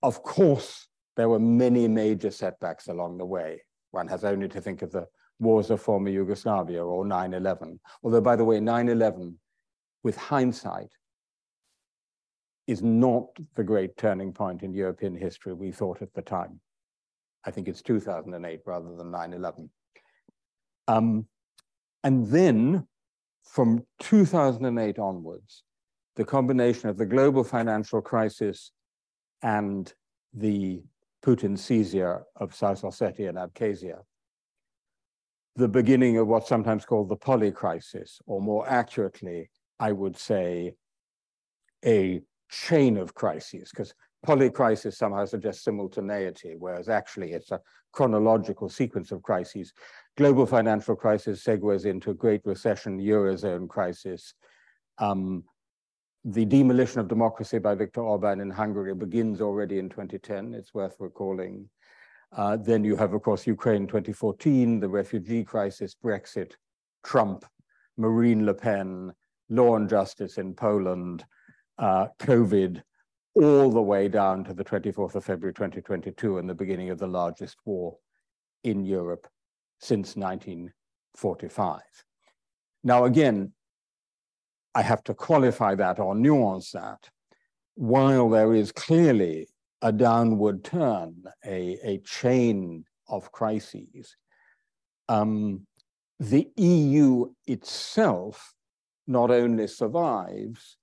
Of 0.02 0.22
course, 0.22 0.87
there 1.18 1.28
were 1.28 1.40
many 1.40 1.88
major 1.88 2.30
setbacks 2.30 2.86
along 2.86 3.18
the 3.18 3.26
way. 3.26 3.60
One 3.90 4.06
has 4.06 4.22
only 4.22 4.46
to 4.50 4.60
think 4.60 4.82
of 4.82 4.92
the 4.92 5.08
wars 5.40 5.68
of 5.68 5.82
former 5.82 6.10
Yugoslavia 6.10 6.84
or 6.84 7.04
9 7.04 7.34
11. 7.34 7.80
Although, 8.04 8.20
by 8.20 8.36
the 8.36 8.44
way, 8.44 8.60
9 8.60 8.88
11, 8.88 9.36
with 10.04 10.16
hindsight, 10.16 10.92
is 12.68 12.84
not 12.84 13.24
the 13.56 13.64
great 13.64 13.96
turning 13.96 14.32
point 14.32 14.62
in 14.62 14.72
European 14.72 15.16
history 15.16 15.52
we 15.54 15.72
thought 15.72 16.02
at 16.02 16.14
the 16.14 16.22
time. 16.22 16.60
I 17.44 17.50
think 17.50 17.66
it's 17.66 17.82
2008 17.82 18.60
rather 18.64 18.94
than 18.94 19.10
9 19.10 19.32
11. 19.32 19.70
Um, 20.86 21.26
and 22.04 22.28
then 22.28 22.86
from 23.42 23.84
2008 23.98 25.00
onwards, 25.00 25.64
the 26.14 26.24
combination 26.24 26.88
of 26.88 26.96
the 26.96 27.06
global 27.06 27.42
financial 27.42 28.00
crisis 28.00 28.70
and 29.42 29.92
the 30.32 30.80
Putin 31.24 31.58
seizure 31.58 32.24
of 32.36 32.54
South 32.54 32.82
Ossetia 32.82 33.28
and 33.28 33.38
Abkhazia 33.38 34.00
the 35.58 35.68
beginning 35.68 36.16
of 36.18 36.28
what's 36.28 36.48
sometimes 36.48 36.84
called 36.84 37.08
the 37.08 37.16
poly 37.16 37.50
crisis, 37.50 38.20
or 38.26 38.40
more 38.40 38.64
accurately, 38.68 39.50
I 39.80 39.90
would 39.90 40.16
say, 40.16 40.74
a 41.84 42.20
chain 42.48 42.96
of 42.96 43.12
crises, 43.12 43.70
because 43.70 43.92
poly 44.24 44.50
crisis 44.50 44.96
somehow 44.96 45.24
suggests 45.24 45.64
simultaneity, 45.64 46.54
whereas 46.56 46.88
actually 46.88 47.32
it's 47.32 47.50
a 47.50 47.60
chronological 47.90 48.68
sequence 48.68 49.10
of 49.10 49.20
crises. 49.22 49.72
Global 50.16 50.46
financial 50.46 50.94
crisis 50.94 51.42
segues 51.42 51.86
into 51.86 52.12
a 52.12 52.14
Great 52.14 52.42
Recession, 52.44 53.00
Eurozone 53.00 53.68
crisis. 53.68 54.34
Um, 54.98 55.42
the 56.24 56.44
demolition 56.44 57.00
of 57.00 57.08
democracy 57.08 57.58
by 57.58 57.74
Viktor 57.74 58.02
Orban 58.02 58.40
in 58.40 58.50
Hungary 58.50 58.94
begins 58.94 59.40
already 59.40 59.78
in 59.78 59.88
2010, 59.88 60.54
it's 60.54 60.74
worth 60.74 60.96
recalling. 60.98 61.68
Uh, 62.36 62.56
then 62.56 62.84
you 62.84 62.96
have, 62.96 63.14
of 63.14 63.22
course, 63.22 63.46
Ukraine 63.46 63.86
2014, 63.86 64.80
the 64.80 64.88
refugee 64.88 65.44
crisis, 65.44 65.96
Brexit, 66.02 66.52
Trump, 67.04 67.44
Marine 67.96 68.44
Le 68.44 68.54
Pen, 68.54 69.12
law 69.48 69.76
and 69.76 69.88
justice 69.88 70.38
in 70.38 70.54
Poland, 70.54 71.24
uh, 71.78 72.08
COVID, 72.18 72.82
all 73.34 73.70
the 73.70 73.80
way 73.80 74.08
down 74.08 74.44
to 74.44 74.52
the 74.52 74.64
24th 74.64 75.14
of 75.14 75.24
February 75.24 75.54
2022 75.54 76.38
and 76.38 76.48
the 76.48 76.54
beginning 76.54 76.90
of 76.90 76.98
the 76.98 77.06
largest 77.06 77.56
war 77.64 77.96
in 78.64 78.84
Europe 78.84 79.28
since 79.78 80.16
1945. 80.16 81.80
Now, 82.82 83.04
again, 83.04 83.52
I 84.74 84.82
have 84.82 85.02
to 85.04 85.14
qualify 85.14 85.74
that 85.76 85.98
or 85.98 86.14
nuance 86.14 86.72
that. 86.72 87.10
While 87.74 88.28
there 88.30 88.54
is 88.54 88.72
clearly 88.72 89.48
a 89.82 89.92
downward 89.92 90.64
turn, 90.64 91.22
a, 91.44 91.78
a 91.82 91.98
chain 91.98 92.84
of 93.08 93.32
crises. 93.32 94.16
Um, 95.08 95.66
the 96.20 96.50
EU 96.56 97.32
itself 97.46 98.54
not 99.06 99.30
only 99.30 99.66
survives, 99.66 100.76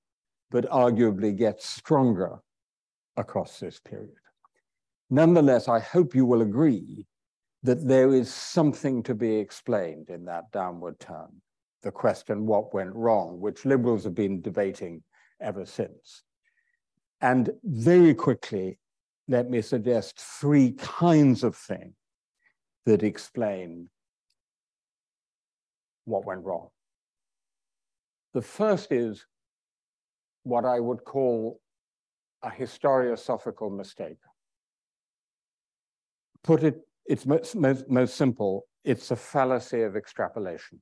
but 0.50 0.70
arguably 0.70 1.36
gets 1.36 1.68
stronger 1.68 2.40
across 3.18 3.60
this 3.60 3.80
period. 3.80 4.16
Nonetheless, 5.10 5.68
I 5.68 5.80
hope 5.80 6.16
you 6.16 6.26
will 6.26 6.42
agree 6.42 7.06
that 7.64 7.88
there 7.88 8.14
is 8.14 8.34
something 8.34 9.04
to 9.04 9.14
be 9.14 9.36
explained 9.36 10.10
in 10.10 10.26
that 10.26 10.52
downward 10.52 11.00
turn, 11.00 11.42
the 11.86 11.92
question, 11.92 12.48
what 12.48 12.74
went 12.74 12.94
wrong, 12.96 13.40
which 13.40 13.64
liberals 13.64 14.04
have 14.04 14.16
been 14.16 14.42
debating 14.42 15.04
ever 15.40 15.68
since. 15.68 16.24
And 17.22 17.52
very 17.64 18.16
quickly, 18.16 18.80
let 19.28 19.52
me 19.52 19.62
suggest 19.62 20.20
three 20.20 20.72
kinds 20.72 21.44
of 21.44 21.56
thing 21.56 21.94
that 22.88 23.04
explain 23.04 23.90
what 26.06 26.26
went 26.26 26.44
wrong. 26.44 26.70
The 28.34 28.42
first 28.42 28.92
is 28.92 29.24
what 30.42 30.66
I 30.66 30.80
would 30.80 31.04
call 31.04 31.60
a 32.42 32.50
historiosophical 32.50 33.76
mistake. 33.76 34.18
Put 36.44 36.64
it, 36.64 36.82
it's 37.06 37.28
most, 37.28 37.56
most, 37.56 37.88
most 37.90 38.16
simple, 38.16 38.66
it's 38.84 39.12
a 39.12 39.16
fallacy 39.16 39.84
of 39.84 39.96
extrapolation. 39.96 40.82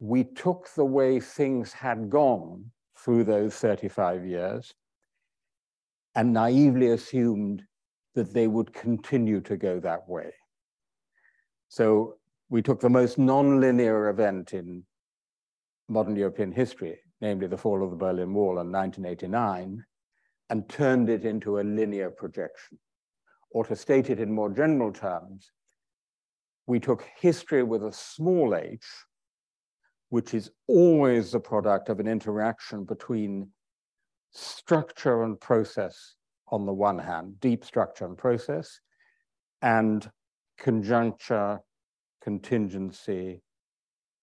We 0.00 0.24
took 0.24 0.68
the 0.74 0.84
way 0.84 1.20
things 1.20 1.72
had 1.72 2.10
gone 2.10 2.70
through 2.96 3.24
those 3.24 3.54
35 3.54 4.24
years 4.24 4.74
and 6.14 6.32
naively 6.32 6.90
assumed 6.90 7.62
that 8.14 8.32
they 8.32 8.46
would 8.46 8.72
continue 8.72 9.40
to 9.42 9.56
go 9.56 9.80
that 9.80 10.08
way. 10.08 10.32
So 11.68 12.16
we 12.48 12.62
took 12.62 12.80
the 12.80 12.90
most 12.90 13.18
nonlinear 13.18 14.10
event 14.10 14.54
in 14.54 14.84
modern 15.88 16.16
European 16.16 16.52
history, 16.52 16.98
namely 17.20 17.46
the 17.46 17.58
fall 17.58 17.84
of 17.84 17.90
the 17.90 17.96
Berlin 17.96 18.32
Wall 18.32 18.58
in 18.60 18.72
1989, 18.72 19.84
and 20.50 20.68
turned 20.68 21.10
it 21.10 21.24
into 21.24 21.58
a 21.58 21.62
linear 21.62 22.10
projection. 22.10 22.78
Or 23.50 23.64
to 23.64 23.76
state 23.76 24.10
it 24.10 24.20
in 24.20 24.32
more 24.32 24.50
general 24.50 24.92
terms, 24.92 25.50
we 26.66 26.80
took 26.80 27.06
history 27.18 27.62
with 27.62 27.84
a 27.84 27.92
small 27.92 28.54
h, 28.54 28.84
which 30.10 30.34
is 30.34 30.50
always 30.66 31.32
the 31.32 31.40
product 31.40 31.88
of 31.88 32.00
an 32.00 32.08
interaction 32.08 32.84
between 32.84 33.50
structure 34.32 35.22
and 35.22 35.40
process 35.40 36.14
on 36.48 36.64
the 36.64 36.72
one 36.72 36.98
hand, 36.98 37.38
deep 37.40 37.64
structure 37.64 38.06
and 38.06 38.16
process, 38.16 38.80
and 39.60 40.10
conjuncture, 40.58 41.60
contingency, 42.22 43.42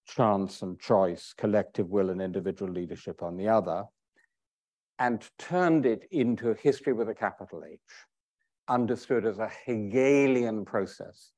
chance 0.07 0.61
and 0.61 0.79
choice, 0.79 1.33
collective 1.37 1.89
will 1.89 2.09
and 2.09 2.21
individual 2.21 2.71
leadership 2.71 3.21
on 3.21 3.37
the 3.37 3.47
other, 3.47 3.83
and 4.99 5.29
turned 5.37 5.85
it 5.85 6.07
into 6.11 6.49
a 6.49 6.55
history 6.55 6.93
with 6.93 7.09
a 7.09 7.15
capital 7.15 7.63
H, 7.69 7.79
understood 8.67 9.25
as 9.25 9.39
a 9.39 9.51
Hegelian 9.65 10.65
process 10.65 11.31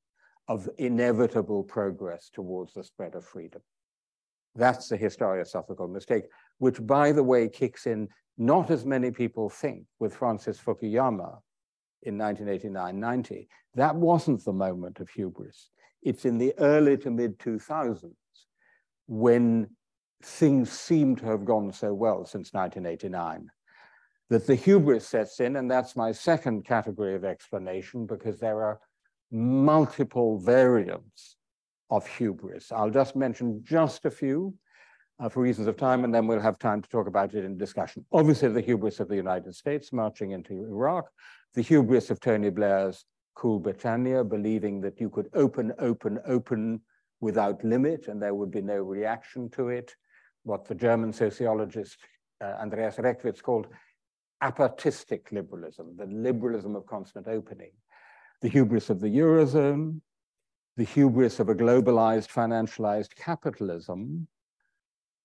of 0.48 0.68
inevitable 0.78 1.62
progress 1.64 2.30
towards 2.32 2.72
the 2.74 2.84
spread 2.84 3.14
of 3.14 3.24
freedom. 3.24 3.60
That's 4.54 4.88
the 4.88 4.98
historiosophical 4.98 5.90
mistake, 5.90 6.24
which, 6.58 6.84
by 6.86 7.12
the 7.12 7.22
way, 7.22 7.48
kicks 7.48 7.86
in 7.86 8.08
not 8.36 8.70
as 8.70 8.84
many 8.84 9.10
people 9.10 9.48
think 9.48 9.84
with 9.98 10.14
Francis 10.14 10.58
Fukuyama 10.58 11.38
in 12.02 12.16
1989-90. 12.16 13.48
That 13.74 13.94
wasn't 13.94 14.44
the 14.44 14.52
moment 14.52 15.00
of 15.00 15.10
hubris. 15.10 15.70
It's 16.02 16.24
in 16.24 16.38
the 16.38 16.54
early 16.58 16.96
to 16.98 17.10
mid 17.10 17.38
2000s 17.38 18.12
when 19.06 19.68
things 20.22 20.70
seem 20.70 21.16
to 21.16 21.26
have 21.26 21.44
gone 21.44 21.72
so 21.72 21.94
well 21.94 22.24
since 22.24 22.52
1989 22.52 23.48
that 24.30 24.46
the 24.46 24.54
hubris 24.54 25.06
sets 25.06 25.40
in, 25.40 25.56
and 25.56 25.70
that's 25.70 25.96
my 25.96 26.12
second 26.12 26.64
category 26.64 27.14
of 27.14 27.24
explanation 27.24 28.06
because 28.06 28.38
there 28.38 28.62
are 28.62 28.78
multiple 29.30 30.38
variants 30.38 31.37
of 31.90 32.06
hubris. 32.06 32.70
I'll 32.72 32.90
just 32.90 33.16
mention 33.16 33.60
just 33.64 34.04
a 34.04 34.10
few 34.10 34.54
uh, 35.20 35.28
for 35.28 35.42
reasons 35.42 35.66
of 35.66 35.76
time, 35.76 36.04
and 36.04 36.14
then 36.14 36.26
we'll 36.26 36.40
have 36.40 36.58
time 36.58 36.82
to 36.82 36.88
talk 36.88 37.06
about 37.06 37.34
it 37.34 37.44
in 37.44 37.56
discussion. 37.56 38.04
Obviously, 38.12 38.48
the 38.48 38.60
hubris 38.60 39.00
of 39.00 39.08
the 39.08 39.16
United 39.16 39.54
States 39.54 39.92
marching 39.92 40.32
into 40.32 40.64
Iraq, 40.64 41.08
the 41.54 41.62
hubris 41.62 42.10
of 42.10 42.20
Tony 42.20 42.50
Blair's 42.50 43.04
Cool 43.34 43.58
Britannia, 43.58 44.22
believing 44.24 44.80
that 44.82 45.00
you 45.00 45.10
could 45.10 45.28
open, 45.34 45.72
open, 45.78 46.18
open 46.26 46.80
without 47.20 47.64
limit, 47.64 48.08
and 48.08 48.22
there 48.22 48.34
would 48.34 48.50
be 48.50 48.62
no 48.62 48.76
reaction 48.76 49.48
to 49.50 49.68
it, 49.68 49.94
what 50.44 50.64
the 50.64 50.74
German 50.74 51.12
sociologist 51.12 51.98
uh, 52.40 52.56
Andreas 52.60 52.96
Reckwitz 52.96 53.42
called 53.42 53.66
apertistic 54.42 55.32
liberalism, 55.32 55.96
the 55.96 56.06
liberalism 56.06 56.76
of 56.76 56.86
constant 56.86 57.26
opening, 57.26 57.72
the 58.40 58.48
hubris 58.48 58.88
of 58.90 59.00
the 59.00 59.08
Eurozone, 59.08 60.00
the 60.78 60.84
hubris 60.84 61.40
of 61.40 61.48
a 61.48 61.56
globalized, 61.56 62.28
financialized 62.28 63.16
capitalism, 63.16 64.28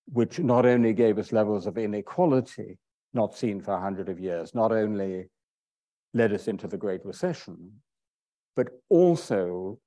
which 0.06 0.40
not 0.40 0.66
only 0.66 0.92
gave 0.92 1.16
us 1.16 1.30
levels 1.30 1.68
of 1.68 1.78
inequality 1.78 2.76
not 3.12 3.36
seen 3.36 3.60
for 3.60 3.74
a 3.74 3.80
hundred 3.80 4.08
of 4.08 4.18
years, 4.18 4.52
not 4.52 4.72
only 4.72 5.30
led 6.12 6.32
us 6.32 6.48
into 6.48 6.66
the 6.66 6.76
Great 6.76 7.06
Recession, 7.06 7.70
but 8.56 8.68
also 8.88 9.78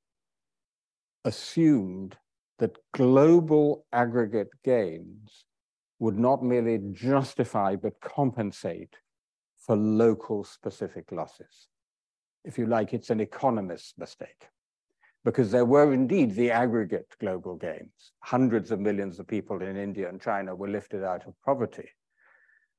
assumed 1.26 2.16
that 2.60 2.78
global 2.94 3.86
aggregate 3.92 4.52
gains 4.64 5.44
would 6.00 6.18
not 6.18 6.42
merely 6.42 6.80
justify 6.94 7.76
but 7.76 8.00
compensate 8.00 8.96
for 9.58 9.76
local 9.76 10.46
specific 10.46 11.12
losses. 11.12 11.68
If 12.46 12.58
you 12.58 12.68
like, 12.68 12.94
it's 12.94 13.10
an 13.10 13.20
economist's 13.20 13.94
mistake 13.98 14.48
because 15.28 15.52
there 15.52 15.66
were 15.66 15.92
indeed 15.92 16.34
the 16.34 16.50
aggregate 16.50 17.14
global 17.20 17.58
gains. 17.58 18.14
Hundreds 18.22 18.72
of 18.72 18.80
millions 18.80 19.20
of 19.20 19.28
people 19.28 19.62
in 19.62 19.76
India 19.76 20.08
and 20.08 20.22
China 20.22 20.56
were 20.56 20.70
lifted 20.70 21.04
out 21.04 21.28
of 21.28 21.34
poverty. 21.44 21.90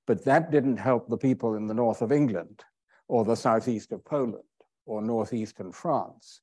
But 0.07 0.25
that 0.25 0.50
didn't 0.50 0.78
help 0.78 1.11
the 1.11 1.19
people 1.19 1.57
in 1.57 1.67
the 1.67 1.75
north 1.75 2.00
of 2.00 2.11
England 2.11 2.64
or 3.07 3.23
the 3.23 3.35
southeast 3.35 3.93
of 3.93 4.02
Poland 4.02 4.49
or 4.87 5.02
northeastern 5.02 5.73
France. 5.73 6.40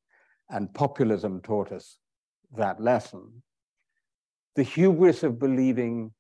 And 0.48 0.72
populism 0.76 1.42
taught 1.42 1.72
us 1.72 1.98
that 2.56 2.80
lesson. 2.80 3.42
The 4.56 4.62
hubris 4.62 5.24
of 5.24 5.40
believing 5.40 6.12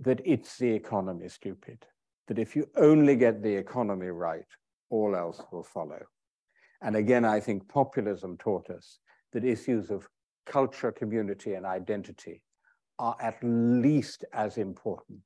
that 0.00 0.20
it's 0.24 0.58
the 0.58 0.72
economy 0.72 1.28
stupid, 1.28 1.86
that 2.26 2.40
if 2.40 2.56
you 2.56 2.68
only 2.74 3.14
get 3.14 3.44
the 3.44 3.54
economy 3.54 4.08
right, 4.08 4.48
all 4.90 5.14
else 5.14 5.40
will 5.52 5.62
follow. 5.62 6.00
And 6.80 6.96
again, 6.96 7.24
I 7.24 7.40
think 7.40 7.68
populism 7.68 8.36
taught 8.36 8.70
us 8.70 8.98
that 9.32 9.44
issues 9.44 9.90
of 9.90 10.08
culture, 10.46 10.92
community, 10.92 11.54
and 11.54 11.66
identity 11.66 12.42
are 12.98 13.16
at 13.20 13.36
least 13.42 14.24
as 14.32 14.58
important 14.58 15.20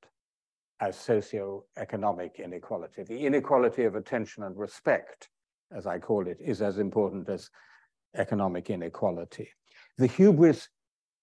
as 0.80 0.98
socio-economic 0.98 2.40
inequality. 2.40 3.04
The 3.04 3.24
inequality 3.26 3.84
of 3.84 3.94
attention 3.94 4.42
and 4.42 4.56
respect, 4.56 5.28
as 5.74 5.86
I 5.86 5.98
call 5.98 6.26
it, 6.26 6.38
is 6.40 6.60
as 6.60 6.78
important 6.78 7.28
as 7.28 7.48
economic 8.16 8.68
inequality. 8.68 9.48
The 9.98 10.08
hubris 10.08 10.68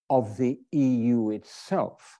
of 0.09 0.37
the 0.37 0.59
EU 0.71 1.31
itself, 1.31 2.19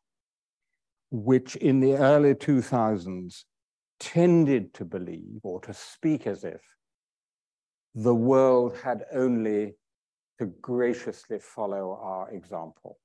which 1.11 1.55
in 1.55 1.79
the 1.79 1.95
early 1.95 2.35
2000s 2.35 3.45
tended 3.99 4.73
to 4.73 4.85
believe 4.85 5.39
or 5.43 5.59
to 5.61 5.73
speak 5.73 6.27
as 6.27 6.43
if 6.43 6.61
the 7.95 8.15
world 8.15 8.77
had 8.77 9.05
only 9.13 9.75
to 10.39 10.45
graciously 10.61 11.39
follow 11.39 11.99
our 12.01 12.29
example 12.31 12.97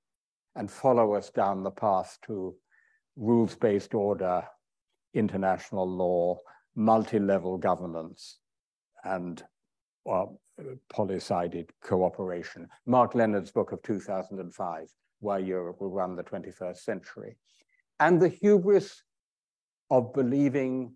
and 0.54 0.70
follow 0.70 1.14
us 1.14 1.30
down 1.30 1.62
the 1.62 1.70
path 1.70 2.18
to 2.26 2.54
rules-based 3.16 3.94
order, 3.94 4.44
international 5.14 5.88
law, 5.88 6.38
multi-level 6.76 7.58
governance, 7.58 8.38
and 9.04 9.42
well, 10.04 10.40
poly-sided 10.90 11.70
cooperation. 11.82 12.68
Mark 12.86 13.14
Leonard's 13.14 13.50
book 13.50 13.72
of 13.72 13.82
2005, 13.82 14.88
Why 15.20 15.38
Europe 15.38 15.80
Will 15.80 15.90
Run 15.90 16.14
the 16.14 16.22
21st 16.22 16.76
Century. 16.76 17.36
And 18.00 18.20
the 18.20 18.28
hubris 18.28 19.02
of 19.90 20.12
believing 20.12 20.94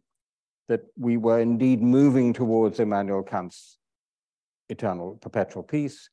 that 0.69 0.83
we 0.97 1.17
were 1.17 1.41
indeed 1.41 1.83
moving 1.83 2.33
towards 2.33 2.79
Immanuel 2.79 3.23
Kant's 3.23 3.79
eternal 4.69 5.19
perpetual 5.21 5.63
peace, 5.63 6.11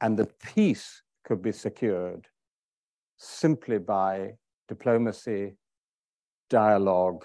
and 0.00 0.18
the 0.18 0.28
peace 0.54 1.02
could 1.24 1.42
be 1.42 1.52
secured 1.52 2.26
simply 3.18 3.78
by 3.78 4.32
diplomacy, 4.68 5.56
dialogue, 6.50 7.24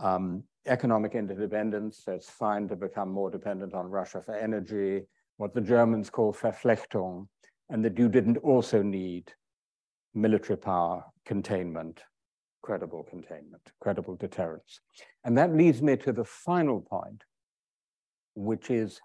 um, 0.00 0.42
economic 0.66 1.14
interdependence. 1.14 2.02
So 2.04 2.12
it's 2.12 2.30
fine 2.30 2.68
to 2.68 2.76
become 2.76 3.10
more 3.10 3.30
dependent 3.30 3.74
on 3.74 3.86
Russia 3.88 4.20
for 4.20 4.34
energy, 4.34 5.02
what 5.36 5.54
the 5.54 5.60
Germans 5.60 6.10
call 6.10 6.32
Verflechtung, 6.32 7.26
and 7.70 7.84
that 7.84 7.98
you 7.98 8.08
didn't 8.08 8.38
also 8.38 8.82
need 8.82 9.32
military 10.14 10.56
power, 10.56 11.04
containment, 11.24 12.02
credible 12.62 13.02
containment, 13.02 13.62
credible 13.80 14.16
deterrence. 14.16 14.80
And 15.24 15.36
that 15.36 15.54
leads 15.54 15.82
me 15.82 15.96
to 15.98 16.12
the 16.12 16.24
final 16.24 16.80
point, 16.80 17.24
which 18.34 18.70
is 18.70 19.00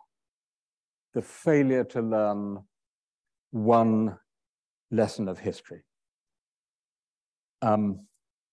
the 1.13 1.21
failure 1.21 1.83
to 1.83 2.01
learn 2.01 2.59
one 3.51 4.17
lesson 4.91 5.27
of 5.27 5.39
history. 5.39 5.83
Um, 7.61 8.07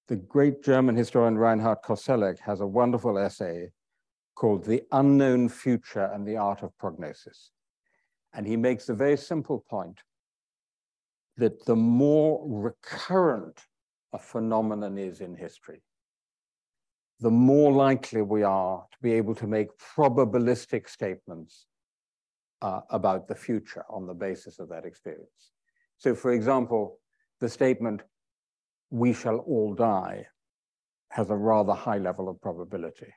the 0.09 0.17
great 0.17 0.63
German 0.63 0.97
historian 0.97 1.39
Reinhard 1.39 1.79
Koselleck 1.85 2.39
has 2.41 2.61
a 2.61 2.67
wonderful 2.67 3.19
essay 3.19 3.71
called 4.35 4.65
The 4.65 4.83
Unknown 4.93 5.49
Future 5.49 6.11
and 6.13 6.27
the 6.27 6.37
Art 6.37 6.63
of 6.63 6.77
Prognosis. 6.79 7.51
And 8.33 8.47
he 8.47 8.57
makes 8.57 8.89
a 8.89 8.95
very 8.95 9.17
simple 9.17 9.65
point 9.69 10.01
that 11.37 11.65
the 11.67 11.77
more 11.77 12.43
recurrent 12.47 13.61
a 14.15 14.19
phenomenon 14.19 14.97
is 14.97 15.21
in 15.21 15.35
history, 15.35 15.83
the 17.21 17.31
more 17.31 17.73
likely 17.73 18.23
we 18.23 18.43
are 18.43 18.87
to 18.91 18.99
be 19.03 19.13
able 19.13 19.35
to 19.35 19.47
make 19.47 19.69
probabilistic 19.97 20.89
statements 20.89 21.67
uh, 22.63 22.81
about 22.91 23.29
the 23.29 23.35
future 23.35 23.85
on 23.91 24.07
the 24.07 24.15
basis 24.15 24.59
of 24.59 24.69
that 24.69 24.85
experience. 24.85 25.53
So, 25.99 26.15
for 26.15 26.33
example, 26.33 26.99
the 27.41 27.49
statement, 27.49 28.03
we 28.91 29.13
shall 29.13 29.39
all 29.39 29.75
die, 29.75 30.27
has 31.11 31.31
a 31.31 31.37
rather 31.37 31.75
high 31.75 31.99
level 31.99 32.29
of 32.29 32.41
probability 32.41 33.13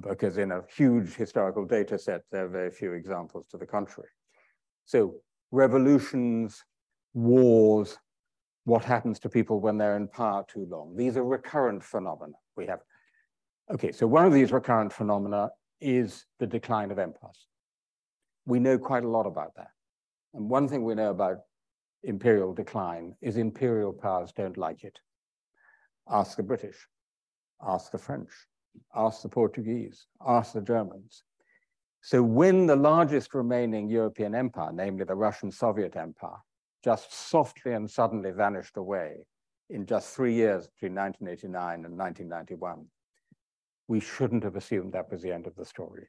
because 0.00 0.38
in 0.38 0.52
a 0.52 0.62
huge 0.74 1.14
historical 1.14 1.64
data 1.64 1.98
set, 1.98 2.22
there 2.30 2.46
are 2.46 2.48
very 2.48 2.70
few 2.70 2.92
examples 2.92 3.46
to 3.48 3.58
the 3.58 3.66
contrary. 3.66 4.08
So 4.84 5.16
revolutions, 5.50 6.64
wars, 7.14 7.98
what 8.64 8.84
happens 8.84 9.18
to 9.20 9.28
people 9.28 9.60
when 9.60 9.76
they're 9.76 9.96
in 9.96 10.08
power 10.08 10.44
too 10.46 10.66
long. 10.70 10.96
These 10.96 11.16
are 11.16 11.24
recurrent 11.24 11.82
phenomena 11.82 12.34
we 12.56 12.66
have. 12.66 12.80
Okay, 13.72 13.92
so 13.92 14.06
one 14.06 14.26
of 14.26 14.32
these 14.32 14.52
recurrent 14.52 14.92
phenomena 14.92 15.50
is 15.80 16.26
the 16.38 16.46
decline 16.46 16.90
of 16.90 16.98
empires. 16.98 17.46
We 18.46 18.60
know 18.60 18.78
quite 18.78 19.04
a 19.04 19.08
lot 19.08 19.26
about 19.26 19.54
that. 19.56 19.70
And 20.34 20.48
one 20.48 20.68
thing 20.68 20.84
we 20.84 20.94
know 20.94 21.10
about 21.10 21.38
imperial 22.02 22.52
decline 22.52 23.14
is 23.20 23.36
imperial 23.36 23.92
powers 23.92 24.32
don't 24.32 24.56
like 24.56 24.84
it. 24.84 24.98
Ask 26.08 26.36
the 26.36 26.42
British, 26.42 26.76
ask 27.66 27.92
the 27.92 27.98
French, 27.98 28.30
ask 28.94 29.22
the 29.22 29.28
Portuguese, 29.28 30.06
ask 30.26 30.52
the 30.52 30.60
Germans. 30.60 31.22
So 32.00 32.22
when 32.22 32.66
the 32.66 32.76
largest 32.76 33.34
remaining 33.34 33.88
European 33.88 34.34
empire, 34.34 34.72
namely 34.72 35.04
the 35.04 35.14
Russian 35.14 35.52
Soviet 35.52 35.94
Empire, 35.96 36.38
just 36.82 37.12
softly 37.12 37.72
and 37.72 37.90
suddenly 37.90 38.30
vanished 38.30 38.76
away 38.76 39.24
in 39.72 39.86
just 39.86 40.14
three 40.14 40.34
years 40.34 40.68
between 40.68 40.94
1989 40.94 41.84
and 41.86 41.98
1991, 41.98 42.86
we 43.88 44.00
shouldn't 44.00 44.44
have 44.44 44.56
assumed 44.56 44.92
that 44.92 45.10
was 45.10 45.22
the 45.22 45.32
end 45.32 45.46
of 45.46 45.56
the 45.56 45.64
story. 45.64 46.08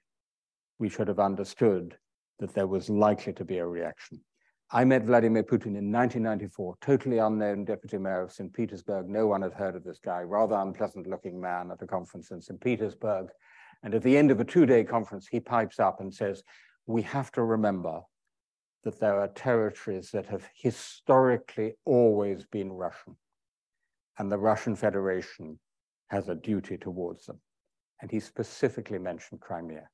We 0.80 0.90
should 0.90 1.08
have 1.08 1.20
understood 1.20 1.98
that 2.40 2.54
there 2.54 2.68
was 2.68 2.90
likely 2.90 3.34
to 3.34 3.46
be 3.46 3.60
a 3.60 3.66
reaction. 3.66 4.20
I 4.72 4.84
met 4.86 5.04
Vladimir 5.06 5.44
Putin 5.44 5.78
in 5.78 5.92
1994, 5.92 6.76
totally 6.82 7.20
unknown 7.20 7.64
deputy 7.64 7.98
mayor 7.98 8.24
of 8.24 8.32
St. 8.32 8.52
Petersburg. 8.52 9.08
No 9.08 9.28
one 9.28 9.44
had 9.44 9.54
heard 9.54 9.76
of 9.76 9.84
this 9.84 10.00
guy, 10.04 10.22
rather 10.22 10.56
unpleasant 10.56 11.08
looking 11.08 11.40
man 11.40 11.72
at 11.72 11.82
a 11.82 11.88
conference 11.88 12.32
in 12.32 12.42
St. 12.42 12.60
Petersburg. 12.60 13.28
And 13.84 13.94
at 13.94 14.02
the 14.02 14.18
end 14.18 14.32
of 14.32 14.40
a 14.40 14.46
two 14.46 14.66
day 14.66 14.84
conference, 14.84 15.28
he 15.28 15.40
pipes 15.40 15.80
up 15.80 16.02
and 16.02 16.14
says, 16.14 16.44
We 16.88 17.04
have 17.04 17.32
to 17.34 17.44
remember 17.44 18.02
that 18.84 19.00
there 19.00 19.20
are 19.20 19.30
territories 19.30 20.12
that 20.12 20.26
have 20.28 20.48
historically 20.56 21.76
always 21.86 22.46
been 22.46 22.72
Russian. 22.72 23.16
and 24.20 24.32
the 24.32 24.38
Russian 24.38 24.76
Federation 24.76 25.60
has 26.10 26.30
a 26.30 26.36
duty 26.36 26.78
towards 26.78 27.26
them. 27.26 27.40
And 28.02 28.12
he 28.12 28.20
specifically 28.20 29.00
mentioned 29.00 29.42
Crimea, 29.42 29.90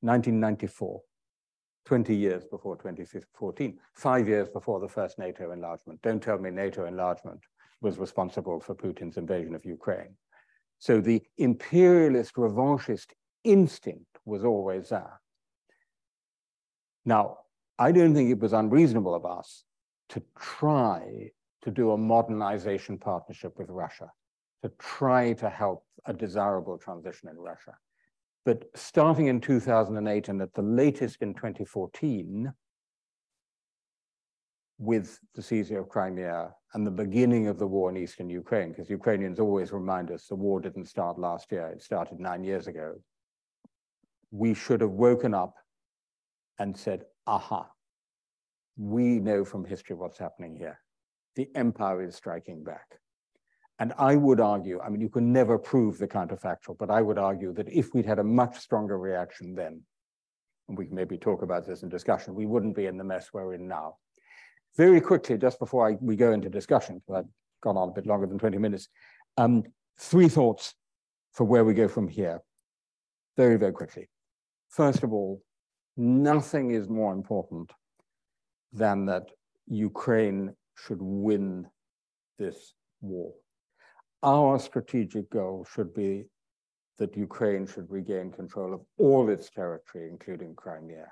1994, 0.00 1.00
20 1.86 2.14
years 2.14 2.44
before 2.44 2.76
2014, 2.76 3.78
five 3.94 4.28
years 4.28 4.48
before 4.50 4.80
the 4.80 4.88
first 4.88 5.18
NATO 5.18 5.52
enlargement. 5.52 6.02
Don't 6.02 6.22
tell 6.22 6.38
me 6.38 6.50
NATO 6.50 6.84
enlargement 6.84 7.40
was 7.80 7.98
responsible 7.98 8.60
for 8.60 8.74
Putin's 8.74 9.16
invasion 9.16 9.54
of 9.54 9.64
Ukraine. 9.64 10.16
So 10.78 11.00
the 11.00 11.22
imperialist 11.38 12.34
revanchist 12.34 13.12
instinct 13.44 14.18
was 14.24 14.44
always 14.44 14.90
there. 14.90 15.20
Now, 17.04 17.38
I 17.78 17.92
don't 17.92 18.14
think 18.14 18.30
it 18.30 18.40
was 18.40 18.52
unreasonable 18.52 19.14
of 19.14 19.24
us 19.24 19.64
to 20.10 20.22
try 20.38 21.30
to 21.62 21.70
do 21.70 21.92
a 21.92 21.98
modernization 21.98 22.98
partnership 22.98 23.58
with 23.58 23.68
Russia, 23.70 24.10
to 24.62 24.70
try 24.78 25.32
to 25.34 25.48
help 25.48 25.84
a 26.06 26.12
desirable 26.12 26.78
transition 26.78 27.28
in 27.28 27.36
Russia. 27.36 27.74
But 28.44 28.64
starting 28.74 29.28
in 29.28 29.40
2008 29.40 30.28
and 30.28 30.42
at 30.42 30.52
the 30.54 30.62
latest 30.62 31.22
in 31.22 31.34
2014, 31.34 32.52
with 34.78 35.20
the 35.36 35.42
seizure 35.42 35.78
of 35.78 35.88
Crimea 35.88 36.52
and 36.74 36.84
the 36.84 36.90
beginning 36.90 37.46
of 37.46 37.58
the 37.58 37.66
war 37.66 37.88
in 37.88 37.96
eastern 37.96 38.28
Ukraine, 38.28 38.70
because 38.70 38.90
Ukrainians 38.90 39.38
always 39.38 39.72
remind 39.72 40.10
us 40.10 40.26
the 40.26 40.34
war 40.34 40.60
didn't 40.60 40.86
start 40.86 41.18
last 41.18 41.52
year, 41.52 41.68
it 41.68 41.82
started 41.82 42.18
nine 42.18 42.42
years 42.42 42.66
ago. 42.66 42.94
We 44.32 44.54
should 44.54 44.80
have 44.80 44.90
woken 44.90 45.34
up 45.34 45.54
and 46.58 46.76
said, 46.76 47.04
aha, 47.26 47.68
we 48.76 49.18
know 49.18 49.44
from 49.44 49.64
history 49.64 49.96
what's 49.96 50.18
happening 50.18 50.56
here. 50.56 50.78
The 51.36 51.48
empire 51.54 52.02
is 52.02 52.14
striking 52.14 52.62
back. 52.62 52.98
And 53.78 53.92
I 53.98 54.16
would 54.16 54.40
argue, 54.40 54.80
I 54.80 54.88
mean, 54.90 55.00
you 55.00 55.08
can 55.08 55.32
never 55.32 55.58
prove 55.58 55.98
the 55.98 56.06
counterfactual, 56.06 56.78
but 56.78 56.90
I 56.90 57.02
would 57.02 57.18
argue 57.18 57.52
that 57.54 57.68
if 57.68 57.94
we'd 57.94 58.06
had 58.06 58.18
a 58.18 58.24
much 58.24 58.58
stronger 58.58 58.98
reaction 58.98 59.54
then, 59.54 59.82
and 60.68 60.78
we 60.78 60.86
can 60.86 60.94
maybe 60.94 61.18
talk 61.18 61.42
about 61.42 61.66
this 61.66 61.82
in 61.82 61.88
discussion, 61.88 62.34
we 62.34 62.46
wouldn't 62.46 62.76
be 62.76 62.86
in 62.86 62.96
the 62.96 63.04
mess 63.04 63.30
we're 63.32 63.54
in 63.54 63.66
now. 63.66 63.96
Very 64.76 65.00
quickly, 65.00 65.36
just 65.36 65.58
before 65.58 65.88
I, 65.88 65.96
we 66.00 66.16
go 66.16 66.32
into 66.32 66.48
discussion, 66.48 67.00
because 67.00 67.24
I've 67.24 67.30
gone 67.62 67.76
on 67.76 67.88
a 67.88 67.92
bit 67.92 68.06
longer 68.06 68.26
than 68.26 68.38
20 68.38 68.58
minutes, 68.58 68.88
um, 69.36 69.64
three 69.98 70.28
thoughts 70.28 70.74
for 71.32 71.44
where 71.44 71.64
we 71.64 71.74
go 71.74 71.88
from 71.88 72.08
here. 72.08 72.40
Very, 73.36 73.56
very 73.56 73.72
quickly. 73.72 74.08
First 74.68 75.02
of 75.02 75.12
all, 75.12 75.42
nothing 75.96 76.70
is 76.70 76.88
more 76.88 77.12
important 77.12 77.70
than 78.72 79.06
that 79.06 79.30
Ukraine 79.66 80.54
should 80.74 81.00
win 81.00 81.66
this 82.38 82.74
war. 83.00 83.32
Our 84.22 84.58
strategic 84.58 85.30
goal 85.30 85.66
should 85.72 85.92
be 85.94 86.26
that 86.98 87.16
Ukraine 87.16 87.66
should 87.66 87.90
regain 87.90 88.30
control 88.30 88.72
of 88.72 88.80
all 88.98 89.28
its 89.28 89.50
territory, 89.50 90.08
including 90.08 90.54
Crimea, 90.54 91.10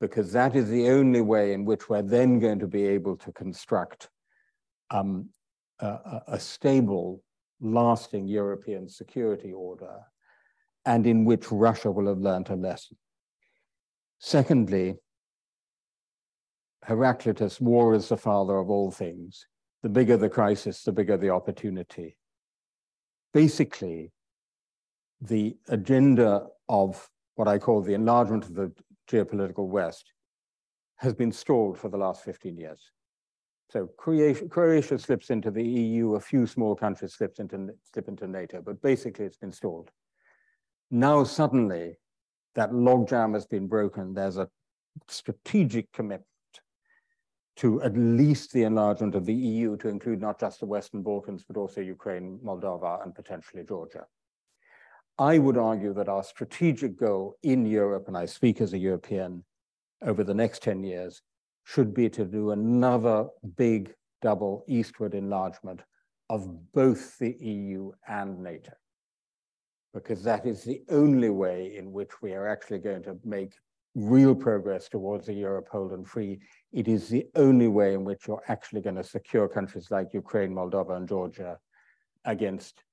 because 0.00 0.32
that 0.32 0.56
is 0.56 0.68
the 0.68 0.90
only 0.90 1.20
way 1.20 1.52
in 1.52 1.64
which 1.64 1.88
we're 1.88 2.02
then 2.02 2.38
going 2.38 2.58
to 2.58 2.66
be 2.66 2.84
able 2.84 3.16
to 3.18 3.32
construct 3.32 4.08
um, 4.90 5.28
a, 5.80 6.22
a 6.28 6.40
stable, 6.40 7.22
lasting 7.60 8.26
European 8.26 8.88
security 8.88 9.52
order, 9.52 10.00
and 10.84 11.06
in 11.06 11.24
which 11.24 11.52
Russia 11.52 11.90
will 11.90 12.06
have 12.06 12.18
learned 12.18 12.48
a 12.50 12.56
lesson. 12.56 12.96
Secondly, 14.18 14.96
Heraclitus, 16.84 17.60
war 17.60 17.94
is 17.94 18.08
the 18.08 18.16
father 18.16 18.56
of 18.56 18.70
all 18.70 18.90
things. 18.90 19.46
The 19.82 19.88
bigger 19.88 20.16
the 20.16 20.28
crisis, 20.28 20.82
the 20.82 20.92
bigger 20.92 21.16
the 21.16 21.30
opportunity. 21.30 22.16
Basically, 23.32 24.12
the 25.20 25.56
agenda 25.68 26.46
of 26.68 27.08
what 27.36 27.48
I 27.48 27.58
call 27.58 27.82
the 27.82 27.94
enlargement 27.94 28.44
of 28.44 28.54
the 28.54 28.72
geopolitical 29.10 29.68
West 29.68 30.12
has 30.96 31.14
been 31.14 31.30
stalled 31.30 31.78
for 31.78 31.88
the 31.88 31.96
last 31.96 32.24
15 32.24 32.56
years. 32.56 32.90
So 33.70 33.86
Croatia, 33.98 34.98
slips 34.98 35.30
into 35.30 35.50
the 35.50 35.62
EU, 35.62 36.14
a 36.14 36.20
few 36.20 36.46
small 36.46 36.74
countries 36.74 37.14
slips 37.14 37.38
into, 37.38 37.68
slip 37.92 38.08
into 38.08 38.26
NATO, 38.26 38.62
but 38.62 38.80
basically 38.80 39.26
it's 39.26 39.36
been 39.36 39.52
stalled. 39.52 39.90
Now 40.90 41.22
suddenly 41.24 41.98
that 42.58 42.72
logjam 42.72 43.34
has 43.34 43.46
been 43.46 43.68
broken. 43.68 44.12
There's 44.12 44.36
a 44.36 44.48
strategic 45.06 45.92
commitment 45.92 46.24
to 47.54 47.80
at 47.82 47.96
least 47.96 48.52
the 48.52 48.64
enlargement 48.64 49.14
of 49.14 49.26
the 49.26 49.34
EU 49.34 49.76
to 49.76 49.88
include 49.88 50.20
not 50.20 50.40
just 50.40 50.58
the 50.58 50.66
Western 50.66 51.02
Balkans, 51.02 51.44
but 51.46 51.56
also 51.56 51.80
Ukraine, 51.80 52.40
Moldova, 52.44 53.04
and 53.04 53.14
potentially 53.14 53.62
Georgia. 53.62 54.06
I 55.20 55.38
would 55.38 55.56
argue 55.56 55.94
that 55.94 56.08
our 56.08 56.24
strategic 56.24 56.98
goal 56.98 57.36
in 57.44 57.64
Europe, 57.64 58.08
and 58.08 58.16
I 58.16 58.26
speak 58.26 58.60
as 58.60 58.72
a 58.72 58.78
European, 58.78 59.44
over 60.02 60.24
the 60.24 60.34
next 60.34 60.60
10 60.64 60.82
years, 60.82 61.22
should 61.62 61.94
be 61.94 62.08
to 62.10 62.24
do 62.24 62.50
another 62.50 63.28
big 63.56 63.94
double 64.20 64.64
eastward 64.66 65.14
enlargement 65.14 65.82
of 66.28 66.72
both 66.72 67.18
the 67.18 67.36
EU 67.38 67.92
and 68.08 68.42
NATO. 68.42 68.72
Because 69.98 70.22
that 70.22 70.46
is 70.46 70.62
the 70.62 70.82
only 70.90 71.28
way 71.28 71.76
in 71.76 71.92
which 71.92 72.22
we 72.22 72.32
are 72.32 72.46
actually 72.46 72.78
going 72.78 73.02
to 73.02 73.18
make 73.24 73.52
real 73.96 74.34
progress 74.34 74.88
towards 74.88 75.28
a 75.28 75.32
Europe 75.32 75.68
whole 75.72 75.92
and 75.92 76.06
free, 76.06 76.38
it 76.72 76.86
is 76.86 77.08
the 77.08 77.26
only 77.34 77.66
way 77.66 77.94
in 77.94 78.04
which 78.04 78.28
you're 78.28 78.42
actually 78.46 78.80
going 78.80 78.94
to 78.94 79.02
secure 79.02 79.48
countries 79.48 79.90
like 79.90 80.14
Ukraine, 80.14 80.54
Moldova, 80.54 80.96
and 80.96 81.08
Georgia 81.08 81.58
against 82.24 82.84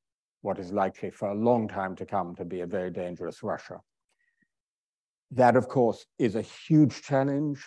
what 0.42 0.58
is 0.58 0.72
likely 0.72 1.12
for 1.12 1.30
a 1.30 1.36
long 1.36 1.68
time 1.68 1.96
to 1.96 2.08
come 2.08 2.36
to 2.36 2.44
be 2.44 2.62
a 2.62 2.66
very 2.66 2.90
dangerous 2.90 3.44
Russia. 3.44 3.80
That, 5.30 5.56
of 5.56 5.68
course, 5.68 6.08
is 6.18 6.36
a 6.36 6.42
huge 6.42 7.04
challenge. 7.04 7.64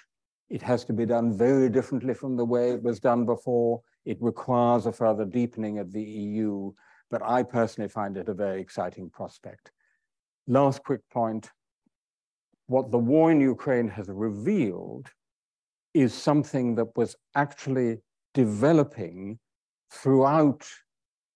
It 0.51 0.63
has 0.63 0.85
to 0.87 0.93
be 0.93 1.07
done 1.07 1.37
very 1.37 1.69
differently 1.69 2.15
from 2.15 2.37
the 2.37 2.45
way 2.45 2.73
it 2.73 2.83
was 2.83 2.99
done 2.99 3.25
before. 3.25 3.83
It 4.05 4.19
requires 4.21 4.87
a 4.87 4.93
further 4.93 5.25
deepening 5.25 5.79
of 5.79 5.93
the 5.93 6.03
EU, 6.03 6.73
but 7.11 7.23
I 7.23 7.43
personally 7.43 7.89
find 7.89 8.17
it 8.17 8.29
a 8.29 8.35
very 8.35 8.61
exciting 8.61 9.11
prospect. 9.11 9.71
Last 10.47 10.83
quick 10.85 11.01
point, 11.11 11.51
what 12.67 12.91
the 12.91 12.99
war 12.99 13.31
in 13.31 13.41
Ukraine 13.41 13.89
has 13.89 14.09
revealed 14.09 15.09
is 15.95 16.13
something 16.13 16.75
that 16.75 16.97
was 16.97 17.17
actually 17.35 17.99
developing 18.35 19.39
throughout 19.91 20.67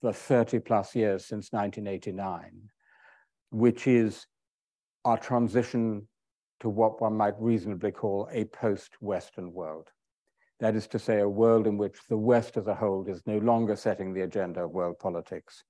the 0.02 0.12
30 0.12 0.58
plus 0.60 0.94
years 0.94 1.24
since 1.24 1.52
1989, 1.52 2.68
which 3.50 3.86
is 3.86 4.26
our 5.04 5.16
transition 5.16 6.06
to 6.60 6.68
what 6.68 7.00
one 7.00 7.16
might 7.16 7.34
reasonably 7.38 7.90
call 7.90 8.28
a 8.30 8.44
post-Western 8.44 9.52
world. 9.52 9.88
That 10.62 10.76
is 10.76 10.86
to 10.88 10.98
say, 11.00 11.18
a 11.18 11.28
world 11.28 11.66
in 11.66 11.76
which 11.76 11.98
the 12.08 12.16
West 12.16 12.56
as 12.56 12.68
a 12.68 12.74
whole 12.76 13.04
is 13.08 13.20
no 13.26 13.38
longer 13.38 13.74
setting 13.74 14.14
the 14.14 14.20
agenda 14.20 14.62
of 14.62 14.70
world 14.70 14.96
politics. 15.00 15.64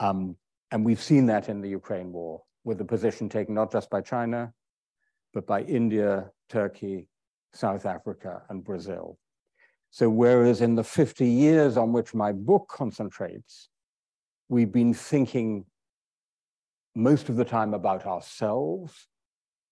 Um, 0.00 0.34
and 0.72 0.84
we've 0.84 1.00
seen 1.00 1.26
that 1.26 1.48
in 1.48 1.60
the 1.60 1.68
Ukraine 1.68 2.12
war, 2.12 2.42
with 2.64 2.78
the 2.78 2.84
position 2.84 3.28
taken 3.28 3.54
not 3.54 3.70
just 3.70 3.88
by 3.90 4.00
China, 4.00 4.52
but 5.32 5.46
by 5.46 5.62
India, 5.62 6.32
Turkey, 6.48 7.06
South 7.52 7.86
Africa, 7.86 8.42
and 8.48 8.64
Brazil. 8.64 9.18
So 9.92 10.10
whereas 10.10 10.62
in 10.62 10.74
the 10.74 10.82
50 10.82 11.24
years 11.24 11.76
on 11.76 11.92
which 11.92 12.12
my 12.12 12.32
book 12.32 12.66
concentrates, 12.68 13.68
we've 14.48 14.72
been 14.72 14.94
thinking 14.94 15.64
most 16.96 17.28
of 17.28 17.36
the 17.36 17.44
time 17.44 17.72
about 17.72 18.04
ourselves, 18.04 19.06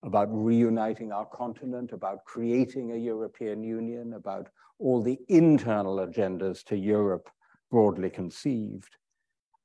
about 0.06 0.28
reuniting 0.30 1.10
our 1.10 1.26
continent, 1.26 1.90
about 1.92 2.24
creating 2.24 2.92
a 2.92 2.96
European 2.96 3.62
Union, 3.64 4.14
about 4.14 4.46
all 4.78 5.02
the 5.02 5.18
internal 5.28 5.96
agendas 5.96 6.62
to 6.62 6.76
Europe 6.76 7.28
broadly 7.72 8.08
conceived. 8.08 8.96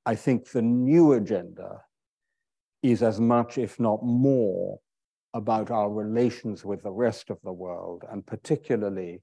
I 0.06 0.16
think 0.16 0.50
the 0.50 0.64
new 0.64 1.14
agenda 1.14 1.84
is 2.82 3.04
as 3.04 3.22
much, 3.22 3.60
if 3.60 3.80
not 3.80 4.04
more, 4.04 4.80
about 5.36 5.70
our 5.70 5.92
relations 5.92 6.66
with 6.66 6.82
the 6.82 6.92
rest 6.92 7.30
of 7.30 7.38
the 7.44 7.54
world, 7.54 8.04
and 8.12 8.26
particularly 8.26 9.22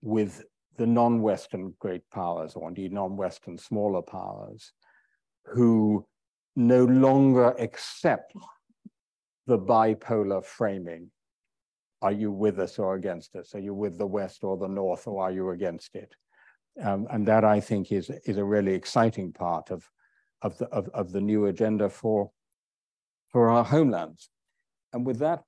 with 0.00 0.44
the 0.76 0.86
non-Western 0.86 1.74
great 1.80 2.08
powers, 2.10 2.54
or 2.54 2.68
indeed 2.68 2.92
non-Western 2.92 3.58
smaller 3.58 4.02
powers, 4.02 4.72
who 5.44 6.06
no 6.54 6.84
longer 6.84 7.48
accept 7.58 8.32
the 9.46 9.58
bipolar 9.58 10.44
framing. 10.44 11.10
Are 12.02 12.12
you 12.12 12.30
with 12.30 12.58
us 12.58 12.78
or 12.78 12.94
against 12.94 13.34
us? 13.36 13.54
Are 13.54 13.60
you 13.60 13.74
with 13.74 13.96
the 13.98 14.06
West 14.06 14.44
or 14.44 14.56
the 14.56 14.68
North, 14.68 15.06
or 15.06 15.22
are 15.22 15.32
you 15.32 15.50
against 15.50 15.94
it? 15.94 16.14
Um, 16.82 17.06
and 17.10 17.26
that 17.26 17.44
I 17.44 17.60
think 17.60 17.90
is, 17.90 18.10
is 18.26 18.36
a 18.36 18.44
really 18.44 18.74
exciting 18.74 19.32
part 19.32 19.70
of, 19.70 19.88
of, 20.42 20.58
the, 20.58 20.66
of, 20.66 20.88
of 20.92 21.12
the 21.12 21.22
new 21.22 21.46
agenda 21.46 21.88
for, 21.88 22.30
for 23.30 23.48
our 23.48 23.64
homelands. 23.64 24.28
And 24.92 25.06
with 25.06 25.18
that, 25.20 25.42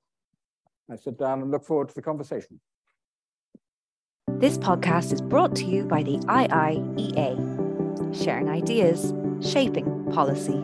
I 0.91 0.95
sit 0.95 1.19
down 1.19 1.41
and 1.41 1.51
look 1.51 1.65
forward 1.65 1.89
to 1.89 1.95
the 1.95 2.01
conversation. 2.01 2.59
This 4.39 4.57
podcast 4.57 5.13
is 5.13 5.21
brought 5.21 5.55
to 5.57 5.65
you 5.65 5.83
by 5.83 6.01
the 6.01 6.17
IIEA, 6.19 7.35
sharing 8.23 8.49
ideas, 8.49 9.13
shaping 9.41 10.11
policy. 10.11 10.63